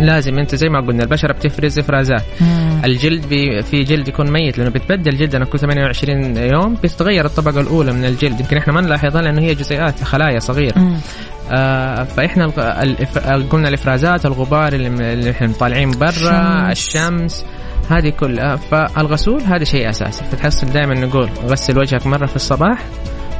[0.00, 2.22] لازم أنت زي ما قلنا البشرة بتفرز إفرازات.
[2.84, 7.92] الجلد بي في جلد يكون ميت لأنه بتبدل جلدنا كل 28 يوم بتتغير الطبقة الأولى
[7.92, 10.96] من الجلد يمكن إحنا ما نلاحظها لأنه هي جزيئات خلايا صغيرة مم.
[11.50, 12.46] آه فإحنا.
[13.50, 16.08] قلنا الإفرازات الغبار اللي, إحنا طالعين برا
[16.72, 16.72] الشمس.
[16.72, 17.44] الشمس
[17.90, 22.78] هذه كلها فالغسول هذا شيء أساسي فتحصل دائما نقول غسل وجهك مرة في الصباح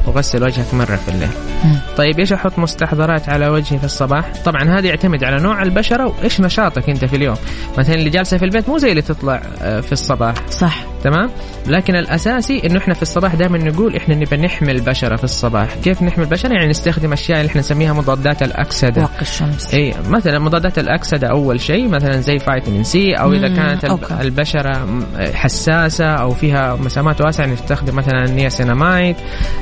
[0.06, 1.28] وغسل وجهك مرة في الليل
[1.64, 1.76] مم.
[1.96, 6.40] طيب إيش أحط مستحضرات على وجهي في الصباح؟ طبعا هذا يعتمد على نوع البشرة وإيش
[6.40, 7.36] نشاطك أنت في اليوم.
[7.78, 10.34] مثلا اللي جالسة في البيت مو زي اللي تطلع آه، في الصباح.
[10.50, 10.84] صح.
[11.04, 11.30] تمام؟
[11.66, 15.74] لكن الأساسي إنه إحنا في الصباح دائما نقول إحنا نبى نحمي البشره في الصباح.
[15.84, 19.02] كيف نحمي البشره يعني نستخدم أشياء اللي إحنا نسميها مضادات الأكسدة.
[19.02, 19.74] واقي الشمس.
[19.74, 24.20] إي مثلا مضادات الأكسدة أول شيء مثلا زي فيتامين C أو إذا كانت okay.
[24.20, 24.86] البشرة
[25.34, 29.16] حساسة أو فيها مسامات واسعة نستخدم مثلا نياسيناميد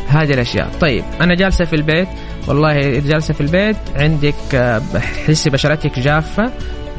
[0.09, 0.69] هذه الأشياء.
[0.81, 2.09] طيب أنا جالسة في البيت
[2.49, 4.83] والله جالسة في البيت عندك آه،
[5.27, 6.53] حسي بشرتك جافة.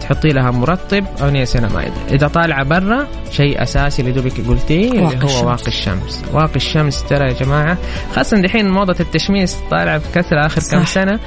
[0.05, 5.09] تحطي لها مرطب أو نياسيناميد إذا طالعة برا شيء أساسي اللي دوبك قلتيه اللي هو
[5.09, 5.43] الشمس.
[5.43, 6.23] واقي الشمس.
[6.33, 7.77] واقي الشمس ترى يا جماعة
[8.15, 10.87] خاصة دحين موضة التشميس طالعة بكثرة آخر كم صح.
[10.87, 11.19] سنة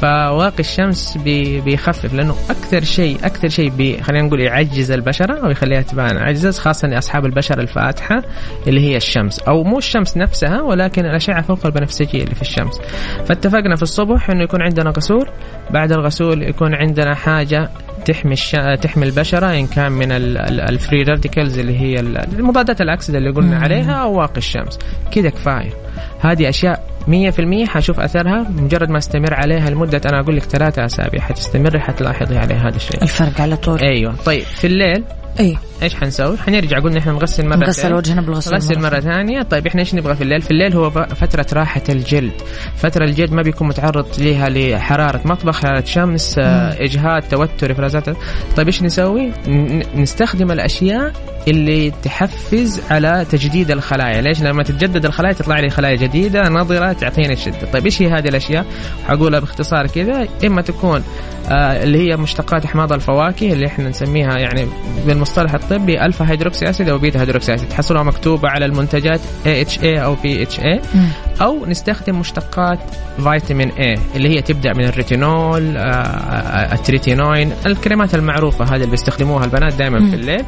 [0.00, 5.50] فواقي الشمس بي بيخفف لأنه أكثر شيء أكثر شيء بي خلينا نقول يعجز البشرة أو
[5.50, 8.22] يخليها تبان عجز خاصة لأصحاب البشرة الفاتحة
[8.66, 9.38] اللي هي الشمس.
[9.38, 12.80] أو مو الشمس نفسها ولكن الأشعة فوق البنفسجية اللي في الشمس.
[13.26, 15.28] فاتفقنا في الصبح إنه يكون عندنا غسول.
[15.70, 17.70] بعد الغسول يكون عندنا حاجة
[18.22, 18.56] تحمي الش...
[18.82, 23.58] تحمي البشرة إن كان من ال free radicals اللي هي ال- المضادات الاكسده اللي قلنا
[23.58, 24.78] عليها أو واقي الشمس.
[25.14, 25.70] كذا كفاية.
[26.20, 28.46] هذه أشياء 100% حشوف أثرها.
[28.50, 33.02] مجرد ما أستمر عليها لمدة أنا أقول لك ثلاثة أسابيع حتستمري حتلاحظي عليها هذا الشيء.
[33.02, 33.80] الفرق على طول.
[33.80, 34.14] أيوه.
[34.24, 35.04] طيب في الليل
[35.40, 35.56] إي.
[35.82, 37.94] إيش حنسوي؟ حنرجع قلنا إحنا نغسل مرة نغسل.
[37.94, 39.42] وجهنا بالغسول نغسل مرة مرة ثانية.
[39.42, 42.32] طيب إحنا إيش نبغى في الليل؟ في الليل هو ف- فترة راحة الجلد.
[42.76, 48.04] فترة الجلد ما بيكون متعرض لها لحرارة مطبخ حرارة شمس آه، إجهاد توتر إفرازات.
[48.56, 49.30] طيب إيش نسوي؟
[49.96, 51.12] نستخدم الأشياء
[51.48, 54.20] اللي تحفز على تجديد الخلايا.
[54.20, 57.70] ليش؟ لما تتجدد الخلايا تطلع لي خلايا جديدة نظرة تعطيني الشدة.
[57.72, 58.66] طيب إيش هي هذه الأشياء؟
[59.08, 60.28] حقولها باختصار كذا.
[60.44, 61.02] إما تكون
[61.50, 64.66] آه اللي هي مشتقات احماض الفواكه اللي إحنا نسميها يعني
[65.06, 70.16] بالمصطلح الطبي alpha hydroxy acid أو beta hydroxy acid تحصلها مكتوبة على المنتجات AHA أو
[70.16, 70.78] BHA
[71.42, 72.78] أو نستخدم مشتقات
[73.16, 79.74] فيتامين A اللي هي تبدأ من الريتينول آه التريتينوين الكريمات المعروفة هذه اللي بيستخدموها البنات
[79.74, 80.44] دائما في الليل.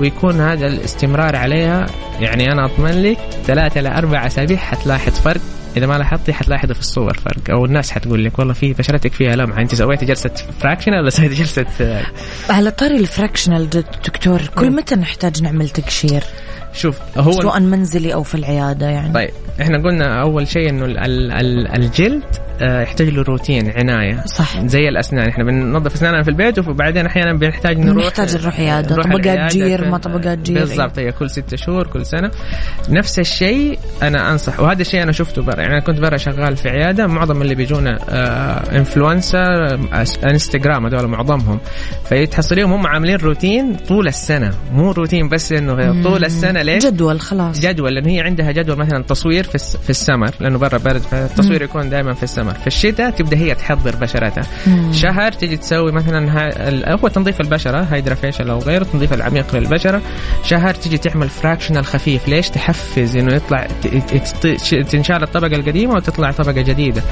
[0.00, 1.86] ويكون هذا الاستمرار عليها
[2.20, 5.40] يعني أنا أضمن لك ثلاثة إلى أربع أسابيع حتلاحظ فرق.
[5.76, 9.36] إذا ما لاحظتي حتلاحظي في الصور فرق أو الناس حتقول لك والله في بشرتك فيها
[9.36, 10.30] لمعه أنت سويتي جلسة
[10.60, 11.66] fraction ولا سويتي جلسة؟
[12.50, 13.70] على طاري ال fractional
[14.04, 16.22] دكتور كل متى نحتاج نعمل تقشير
[16.72, 19.12] شوف هو سواء منزلي أو في العيادة يعني.
[19.14, 22.22] طيب إحنا قلنا أول شيء إنه ال- ال- ال- الجلد
[22.60, 24.24] آه، يحتاج له روتين عناية.
[24.26, 24.60] صح.
[24.66, 28.60] زي الأسنان إحنا بننظف أسناننا في البيت وبعدين أحيانا بنحتاج نروح نحتاج نروح.
[28.60, 30.58] نروح طبقات جير، ما طبقات جير.
[30.58, 32.30] بالضبط هي كل ستة شهور كل سنة.
[32.88, 35.62] نفس الشيء أنا أنصح وهذا الشيء أنا شفته برا.
[35.66, 39.78] يعني أنا كنت برا شغال في عيادة معظم اللي بيجونا آه influencer
[40.24, 41.60] انستغرام هذول معظمهم.
[42.04, 44.50] فتحصليهم هم عاملين روتين طول السنة.
[44.72, 47.60] مو روتين بس إنه طول السنة ليش؟ جدول خلاص.
[47.60, 51.90] جدول لأن هي عندها جدول مثلا تصوير في في السمر لأنه برا برد فالتصوير يكون
[51.90, 52.54] دائما في السمر.
[52.54, 54.44] في الشتاء تبدأ هي تحضر بشرتها.
[54.92, 56.52] شهر تجي تسوي مثلا
[56.92, 60.02] هو تنظيف البشرة hydra facial أو غيره التنظيف العميق للبشرة.
[60.44, 62.28] شهر تجي تعمل fractional خفيف.
[62.28, 63.66] ليش تحفز؟ إنه يطلع
[64.90, 67.02] تنشال الطبقة القديمة وتطلع طبقة جديدة.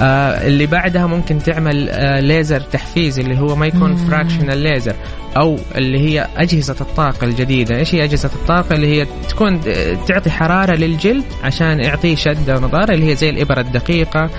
[0.00, 4.94] آه اللي بعدها ممكن تعمل آه ليزر تحفيز اللي هو ما يكون fractional ليزر
[5.36, 7.76] أو اللي هي أجهزة الطاقة الجديدة.
[7.76, 9.60] إيش هي أجهزة الطاقة؟ اللي هي تكون
[10.08, 14.30] تعطي حرارة للجلد عشان يعطيه شدة ونضارة اللي هي زي الابر الدقيقة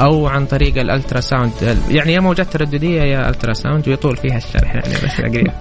[0.00, 1.52] أو عن طريق ال ultrasound
[1.90, 5.52] يعني يا موجات ترددية يا ultrasound ويطول فيها الشرح يعني بس تقريبا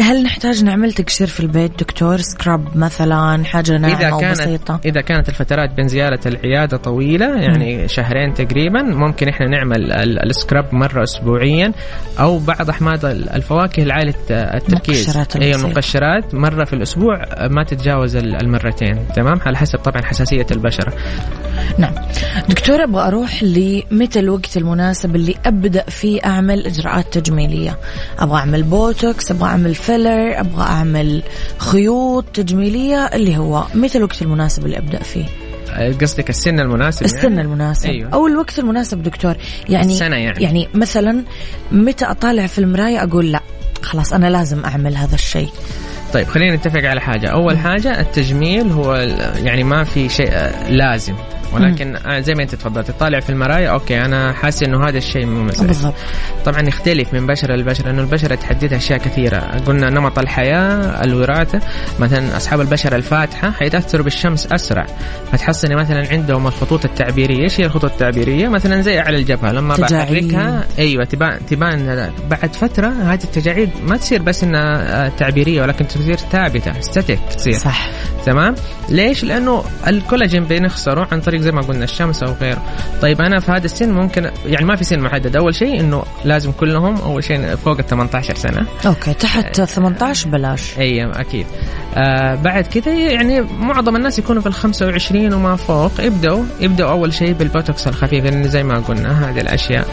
[0.00, 5.00] هل نحتاج نعمل تقشير في البيت دكتور؟ سكراب مثلا حاجة ناعمة أو كانت بسيطة؟ إذا
[5.00, 8.82] كانت الفترات بين زيارة العيادة طويلة يعني شهرين تقريبا.
[8.82, 11.72] ممكن إحنا نعمل ال- السكراب مرة اسبوعيا
[12.20, 15.08] أو بعض أحماض ال- الفواكه العاليه التركيز.
[15.08, 15.66] مقشرات هي البسيطة.
[15.66, 18.98] المقشرات مرة في الأسبوع ما تتجاوز ال- المرتين.
[19.16, 20.92] تمام؟ على حسب طبعا حساسية البشرة.
[21.78, 21.92] نعم.
[22.48, 27.78] دكتور أبغى أروح لمتى الوقت المناسب اللي أبدأ فيه أعمل إجراءات تجميلية؟
[28.18, 31.22] أبغى أعمل بوتوكس أبغى أعمل فيلر أبغى أعمل
[31.58, 35.24] خيوط تجميلية اللي هو متى الوقت المناسب اللي أبدأ فيه؟
[36.00, 38.10] قصدك السن المناسب السن يعني؟ المناسب أيوة.
[38.10, 39.34] أو الوقت المناسب دكتور
[39.68, 40.42] يعني السنة يعني.
[40.42, 41.24] يعني مثلا
[41.72, 43.40] متى أطالع في المرايه أقول لا
[43.82, 45.48] خلاص أنا لازم أعمل هذا الشيء
[46.12, 48.94] طيب خلينا نتفق على حاجة أول حاجة التجميل هو
[49.44, 51.14] يعني ما في شيء آه، لازم
[51.52, 55.26] ولكن آه، زي ما انت تفضلت تطالع في المرايا okay أنا حاسس إنه هذا الشيء
[55.26, 55.94] مو مزعج بالضبط.
[56.44, 59.38] طبعا يختلف من بشره لبشره انه البشره تحددها أشياء كثيرة.
[59.38, 61.60] قلنا نمط الحياة الوراثة
[62.00, 64.86] مثلا أصحاب البشره الفاتحة حيتأثروا بالشمس أسرع.
[65.32, 69.76] فتحصلي مثلا عندهم الخطوط التعبيرية إيش هي الخطوط التعبيرية؟ مثلا زي على الجبهة لما.
[69.76, 75.86] بحركها أيوه تبان تبان بعد فترة هذه التجاعيد ما تصير بس إنها آه، تعبيرية ولكن
[75.86, 77.52] تصير ثابتة ستاتيك تصير.
[77.52, 77.88] صح.
[78.26, 78.54] تمام؟
[78.88, 82.62] ليش؟ لأنه الكولاجين بنخسره عن طريق زي ما قلنا الشمس أو غيره.
[83.02, 85.36] طيب أنا في هذا السن ممكن يعني ما في سن محدد.
[85.36, 88.66] أول شيء إنه لازم كلهم أول شيء فوق ال 18 سنة.
[88.86, 90.78] okay تحت 18 بلاش.
[90.78, 91.46] أي أكيد.
[91.94, 96.00] آه بعد كذا يعني معظم الناس يكونوا في ال 25 وما فوق.
[96.00, 99.86] يبداوا يبداوا أول شيء بالبوتوكس الخفيف لأن زي ما قلنا هذه الأشياء.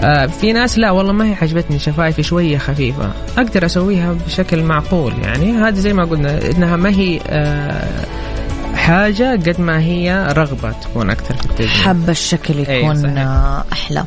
[0.00, 3.12] آه في ناس لا والله ما هي عجبتني شفايفي شوية خفيفة.
[3.38, 5.52] أقدر أسويها بشكل معقول يعني.
[5.52, 8.06] هذه زي ما قلنا إنها ما هي آه
[8.74, 11.70] حاجة قد ما هي رغبة تكون أكثر في التجميل.
[11.70, 13.18] حابة الشكل يكون
[13.72, 14.04] أحلى.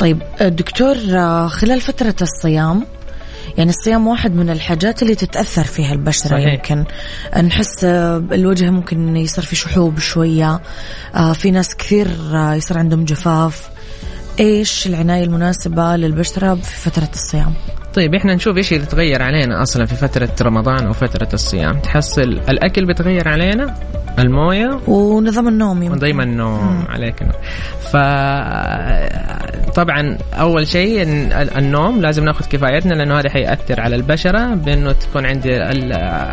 [0.00, 0.94] طيب دكتور
[1.48, 2.86] خلال فترة الصيام
[3.58, 6.52] يعني الصيام واحد من الحاجات اللي تتأثر فيها البشرة صحيح.
[6.52, 6.84] يمكن.
[7.46, 10.60] نحس الوجه ممكن يصير في شحوب شوية.
[11.34, 13.68] في ناس كثير يصير عندهم جفاف.
[14.40, 17.54] إيش العناية المناسبة للبشرة في فترة الصيام؟
[17.94, 21.78] طيب إحنا نشوف إيش اللي يتغير علينا أصلا في فترة رمضان أو فترة الصيام.
[21.80, 23.74] تحصل الأكل بيتغير علينا؟
[24.18, 25.96] الموية؟ ونظام النوم يمكن.
[25.96, 27.32] ودائما النوم عليك نوم
[27.92, 27.96] ف
[29.74, 31.02] طبعا أول شيء
[31.58, 35.54] النوم لازم ناخذ كفايتنا لأنه هذا حيأثر على البشرة بأنه تكون عندي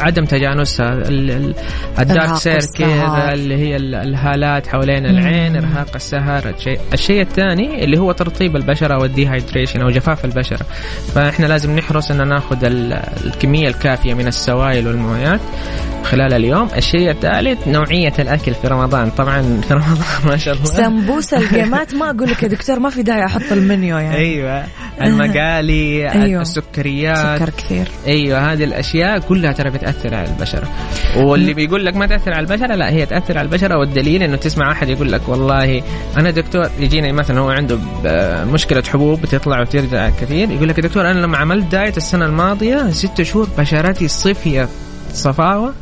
[0.01, 1.55] عدم تجانسها ال- ال-
[1.99, 2.83] ال dark circle.
[3.33, 8.97] اللي هي ال- الهالات حوالين العين إرهاق السهر الشيء الشيء الثاني اللي هو ترطيب البشرة
[9.01, 10.65] وال dehydration أو جفاف البشرة.
[11.15, 12.93] فإحنا لازم نحرص ان ناخذ ال-
[13.25, 15.39] الكمية الكافية من السوائل والمويات
[16.03, 16.69] خلال اليوم.
[16.77, 19.09] الشيء الثالث نوعية الأكل في رمضان.
[19.09, 20.65] طبعا في رمضان ما شاء الله.
[20.65, 24.15] سمبوسة الجيمات ما أقول لك يا دكتور ما في داعي أحط المنيو يعني.
[24.15, 24.63] أيوه.
[25.01, 26.41] المقالي أيوة.
[26.41, 27.39] السكريات.
[27.41, 27.87] سكر كثير.
[28.07, 30.67] أيوه هذه الأشياء كلها ترى بتأثر على البشره
[31.17, 34.71] واللي بيقول لك ما تأثر على البشره لا هي تأثر على البشره والدليل إنه تسمع
[34.71, 35.81] أحد يقول لك والله
[36.17, 40.83] أنا دكتور يجيني مثلا هو عنده ب- مشكلة حبوب بتطلع وترجع كثير يقول لك يا
[40.83, 44.69] دكتور أنا لما عملت دايت السنة الماضية ست شهور بشرتي صفية
[45.13, 45.73] صفاوة.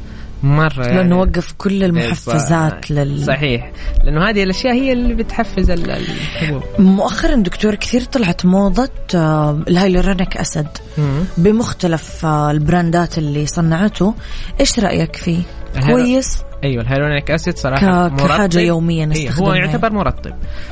[0.46, 0.98] مرة يعني.
[0.98, 3.72] لأنه وقف كل المحفزات لل صحيح.
[4.04, 6.64] لأنه هذه الأشياء هي اللي بتحفز ال- الحبوب.
[6.80, 10.68] مؤخرا دكتور كثير طلعت موضة آه، ال hyaluronic acid
[10.98, 11.24] مم.
[11.38, 14.14] بمختلف آه، ال brandات اللي صنعته
[14.60, 15.40] إيش رأيك فيه؟
[15.88, 18.60] كويس؟ أيوه ال hyaluronic acid صراحة ك- كحاجة مرطب.
[18.60, 20.32] يومية إيه نستخدمها هو يعتبر مرطب.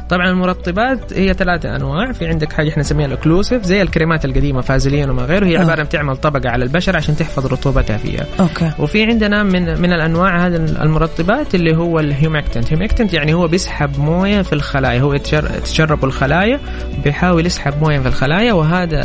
[0.09, 2.11] طبعا المرطبات هي ثلاثة أنواع.
[2.11, 5.59] في عندك حاجة إحنا نسميها ال occlusive زي الكريمات القديمة فازلين وما غيره هي آه.
[5.61, 8.25] عبارة بتعمل طبقة على البشره عشان تحفظ رطوبتها فيها.
[8.39, 8.71] okay.
[8.79, 13.99] وفي عندنا من من الأنواع هذه المرطبات اللي هو ال humectant humectant يعني هو بيسحب
[13.99, 15.17] موية في الخلايا هو
[15.63, 16.59] تشرب الخلايا
[17.03, 18.99] بيحاول يسحب موية في الخلايا وهذا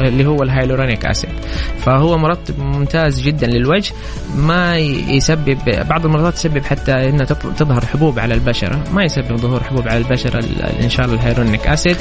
[0.00, 1.30] اللي هو ال hyaluronic acid.
[1.78, 3.92] فهو مرطب ممتاز جدا للوجه
[4.36, 5.58] ما يسبب
[5.88, 7.24] بعض تسبب حتى انها
[7.58, 8.84] تظهر حبوب على البشرة.
[8.92, 11.96] ما يسبب ظهور حبوب على البشرة ال- ال- إن شاء الله ال hyaluronic acid.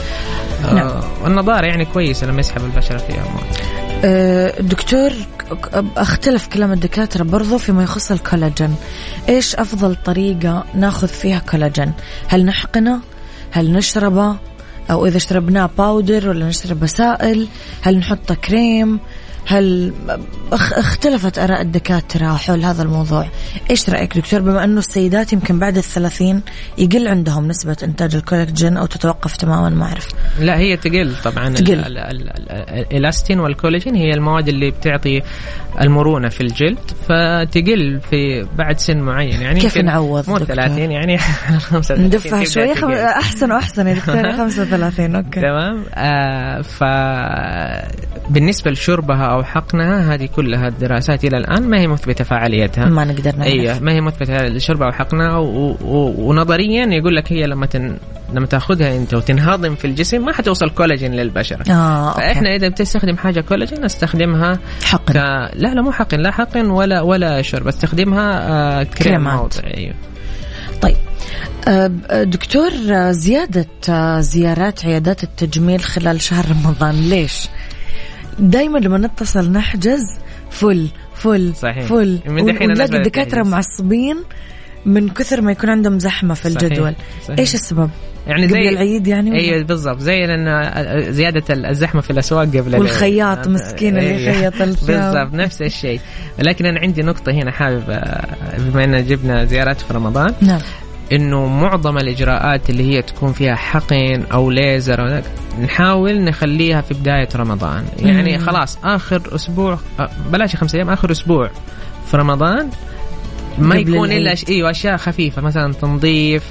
[0.63, 0.77] نعم.
[0.77, 3.23] آه والنضارة يعني كويسة لما يسحب البشرة فيها
[4.03, 5.11] أه دكتور
[5.97, 8.75] أختلف كلام الدكاترة برضو فيما يخص الكولاجين.
[9.29, 11.91] إيش أفضل طريقة ناخذ فيها كولاجين؟
[12.27, 12.99] هل نحقنه؟
[13.51, 14.35] هل نشربه؟
[14.91, 17.47] أو إذا شربناه باودر ولا نشربه سائل؟
[17.81, 18.99] هل نحطه كريم
[19.47, 19.93] هل
[20.51, 23.27] اختلفت آراء الدكاترة حول هذا الموضوع؟
[23.69, 26.41] إيش رأيك دكتور؟ بما أنه السيدات يمكن بعد الثلاثين
[26.77, 30.07] يقل عندهم نسبة إنتاج الكولاجين أو تتوقف تماما ما أعرف.
[30.39, 31.49] لا هي تقل طبعا.
[31.49, 31.97] تقل.
[32.49, 35.21] الإلاستين والكولاجين هي المواد اللي بتعطي
[35.81, 36.79] المرونة في الجلد
[37.09, 39.41] فتقل في بعد سن معين.
[39.41, 41.17] يعني كيف نعوض مو 30 يعني
[41.69, 42.91] 35 ندفع شوي خم...
[42.91, 45.41] أحسن وأحسن يا دكتور 35 أوكي.
[45.41, 46.83] تمام؟ آه ف
[48.29, 51.69] بالنسبة لشربها أو حقنها هذه كلها الدراسات إلى الآن.
[51.69, 53.51] ما هي مثبتة فعاليتها؟ ما نقدر نعرف.
[53.51, 55.77] أيوة ما هي مثبتة لشربها أو حقنها و...
[55.81, 56.13] و...
[56.17, 57.97] ونظريا يقول لك هي لما تن...
[58.33, 63.41] لما تأخذها أنت وتنهضم في الجسم ما حتوصل كولاجين للبشره آه فإحنا إذا بتستخدم حاجة
[63.41, 65.13] كولاجين أستخدمها حقن.
[65.13, 65.15] ك...
[65.55, 69.59] لا لا مو حقن لا حقن ولا ولا شرب أستخدمها آه كريم كريمات.
[69.59, 69.93] أيوه.
[70.81, 70.97] طيب
[71.67, 71.87] آه،
[72.23, 77.47] دكتور آه، زيادة آه، زيارات عيادات التجميل خلال شهر رمضان ليش؟
[78.39, 80.17] دائما لما نتصل نحجز
[80.51, 81.85] فل فل صحيح.
[81.85, 83.47] فل من دحين الناس ونلاقي تحجز.
[83.47, 84.17] معصبين
[84.85, 86.61] من كثر ما يكون عندهم زحمة في صحيح.
[86.63, 87.39] الجدول صحيح.
[87.39, 87.89] إيش السبب؟
[88.27, 92.59] يعني قبل زي العيد يعني ولا؟ أيوه بالضبط زي لأن زيادة الزحمة في الأسواق قبل
[92.59, 92.81] العيد.
[92.81, 94.45] والخياط آه، مسكين اللي أيوة.
[94.45, 94.61] يخيط.
[94.87, 95.99] بالضبط نفس الشيء
[96.39, 98.27] لكن أنا عندي نقطة هنا حابب آه،
[98.57, 100.61] بما إن جبنا زيارات في رمضان نعم
[101.11, 105.21] إنه معظم الإجراءات اللي هي تكون فيها حقن أو ليزر
[105.61, 108.39] نحاول نخليها في بداية رمضان يعني.
[108.39, 111.49] خلاص آخر أسبوع آه، بلاش خمسة أيام آخر أسبوع
[112.11, 112.69] في رمضان
[113.57, 116.43] ما يكون إلا إيوه أشياء خفيفة مثلا تنظيف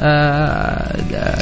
[0.00, 0.96] آه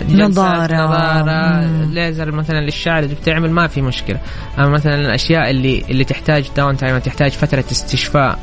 [0.09, 0.75] جلسات نظارة.
[0.75, 1.85] نظارة.
[1.85, 4.21] ليزر مثلا للشعر اللي بتعمل ما في مشكلة
[4.59, 8.39] أما مثلا الأشياء اللي اللي تحتاج down time تحتاج فترة استشفاء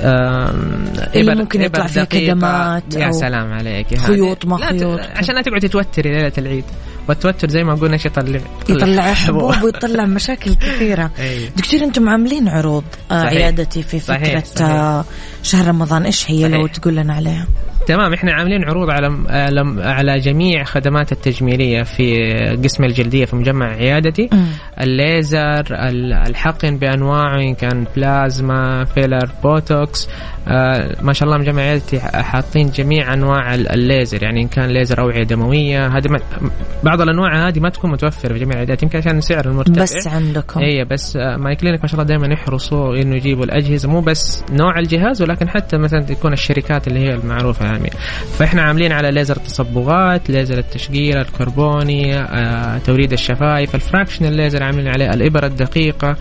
[0.00, 2.04] اللي إبر- ممكن يطلع فيها.
[2.04, 3.98] كدمات يا سلام عليك.
[3.98, 5.00] خيوط ما لا، خيوط.
[5.16, 6.64] عشان لا تقعدي توتري ليلة العيد
[7.08, 11.48] والتوتر زي ما قلنا إيش يطلع يطلع حبوب ويطلع مشاكل كثيرة أيوة.
[11.56, 13.32] دكتور أنتم عاملين عروض آه، صحيح.
[13.42, 14.70] عيادتي في صحيح، فترة صحيح.
[14.70, 15.04] آه،
[15.42, 16.72] شهر رمضان إيش هي لو صحيح.
[16.76, 17.46] تقول لنا عليها
[17.86, 22.12] تمام إحنا عاملين عروض على على- على جميع خدمات التجميلية في
[22.64, 24.28] قسم الجلدية في مجمع عيادتي.
[24.80, 30.37] الليزر ال- الحقن بانواعه إن كان بلازما filler بوتوكس آه
[31.02, 35.22] ما شاء الله مجمع عيادتي حاطين جميع أنواع ال- الليزر يعني إن كان ليزر أوعية
[35.22, 36.04] دموية هذه
[36.84, 39.82] بعض الأنواع هذه ما تكون متوفرة في جميع العيادات يمكن عشان السعر المرتفع.
[39.82, 40.60] بس عندكم.
[40.60, 44.44] اي بس آه، My Clinic ما شاء الله دائما يحرصوا إنه يجيبوا الأجهزة مو بس
[44.52, 47.90] نوع الجهاز ولكن حتى مثلا تكون الشركات اللي هي المعروفة يعني
[48.38, 54.88] فإحنا عاملين على ليزر تصبغات ليزر التشقير الكربوني آه، توريد الشفايف ال fractional laser عاملين
[54.88, 56.16] عليه الابر الدقيقة.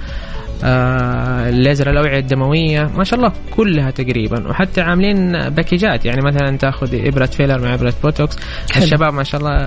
[0.63, 7.07] آه الليزر الأوعية الدموية ما شاء الله كلها تقريبا وحتى عاملين packageات يعني مثلا تأخذ
[7.07, 8.37] إبرة filler مع إبرة بوتوكس
[8.71, 8.83] حلو.
[8.83, 9.57] الشباب ما شاء الله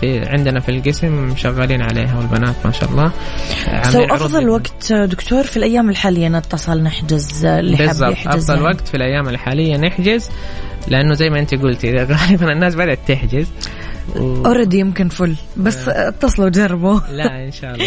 [0.00, 3.12] في عندنا في القسم شغالين عليها والبنات ما شاء الله
[3.64, 4.48] so عاملين عروض أفضل.
[4.48, 8.66] وقت آه، دكتور في الأيام الحالية نتصل نحجز آه، اللي حاب بالضبط يحجز أفضل يعني.
[8.66, 10.30] وقت في الأيام الحالية نحجز
[10.88, 13.46] لأنه زي ما أنت قلتي غالبا الناس بدأت تحجز.
[14.16, 17.00] already يمكن full بس آه، اتصلوا جربوا.
[17.10, 17.84] لا إن شاء الله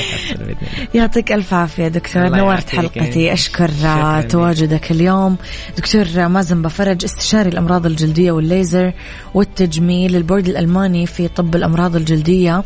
[0.94, 2.30] يعطيك ألف عافية دكتور.
[2.30, 2.70] نورت.
[2.70, 3.34] حلقتي.
[3.34, 4.22] أشكر شكراً.
[4.22, 5.38] تواجدك اليوم.
[5.78, 8.94] دكتور مازن بفرج استشاري الأمراض الجلدية والليزر
[9.34, 12.64] والتجميل البورد الألماني في طب الأمراض الجلدية.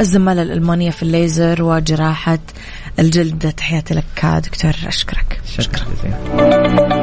[0.00, 2.38] الزمالة الألمانية في الليزر وجراحة
[2.98, 3.52] الجلد.
[3.52, 4.72] تحياتي لك دكتور.
[4.86, 5.40] أشكرك.
[5.58, 5.84] شكرا.
[5.94, 6.99] جزيلا.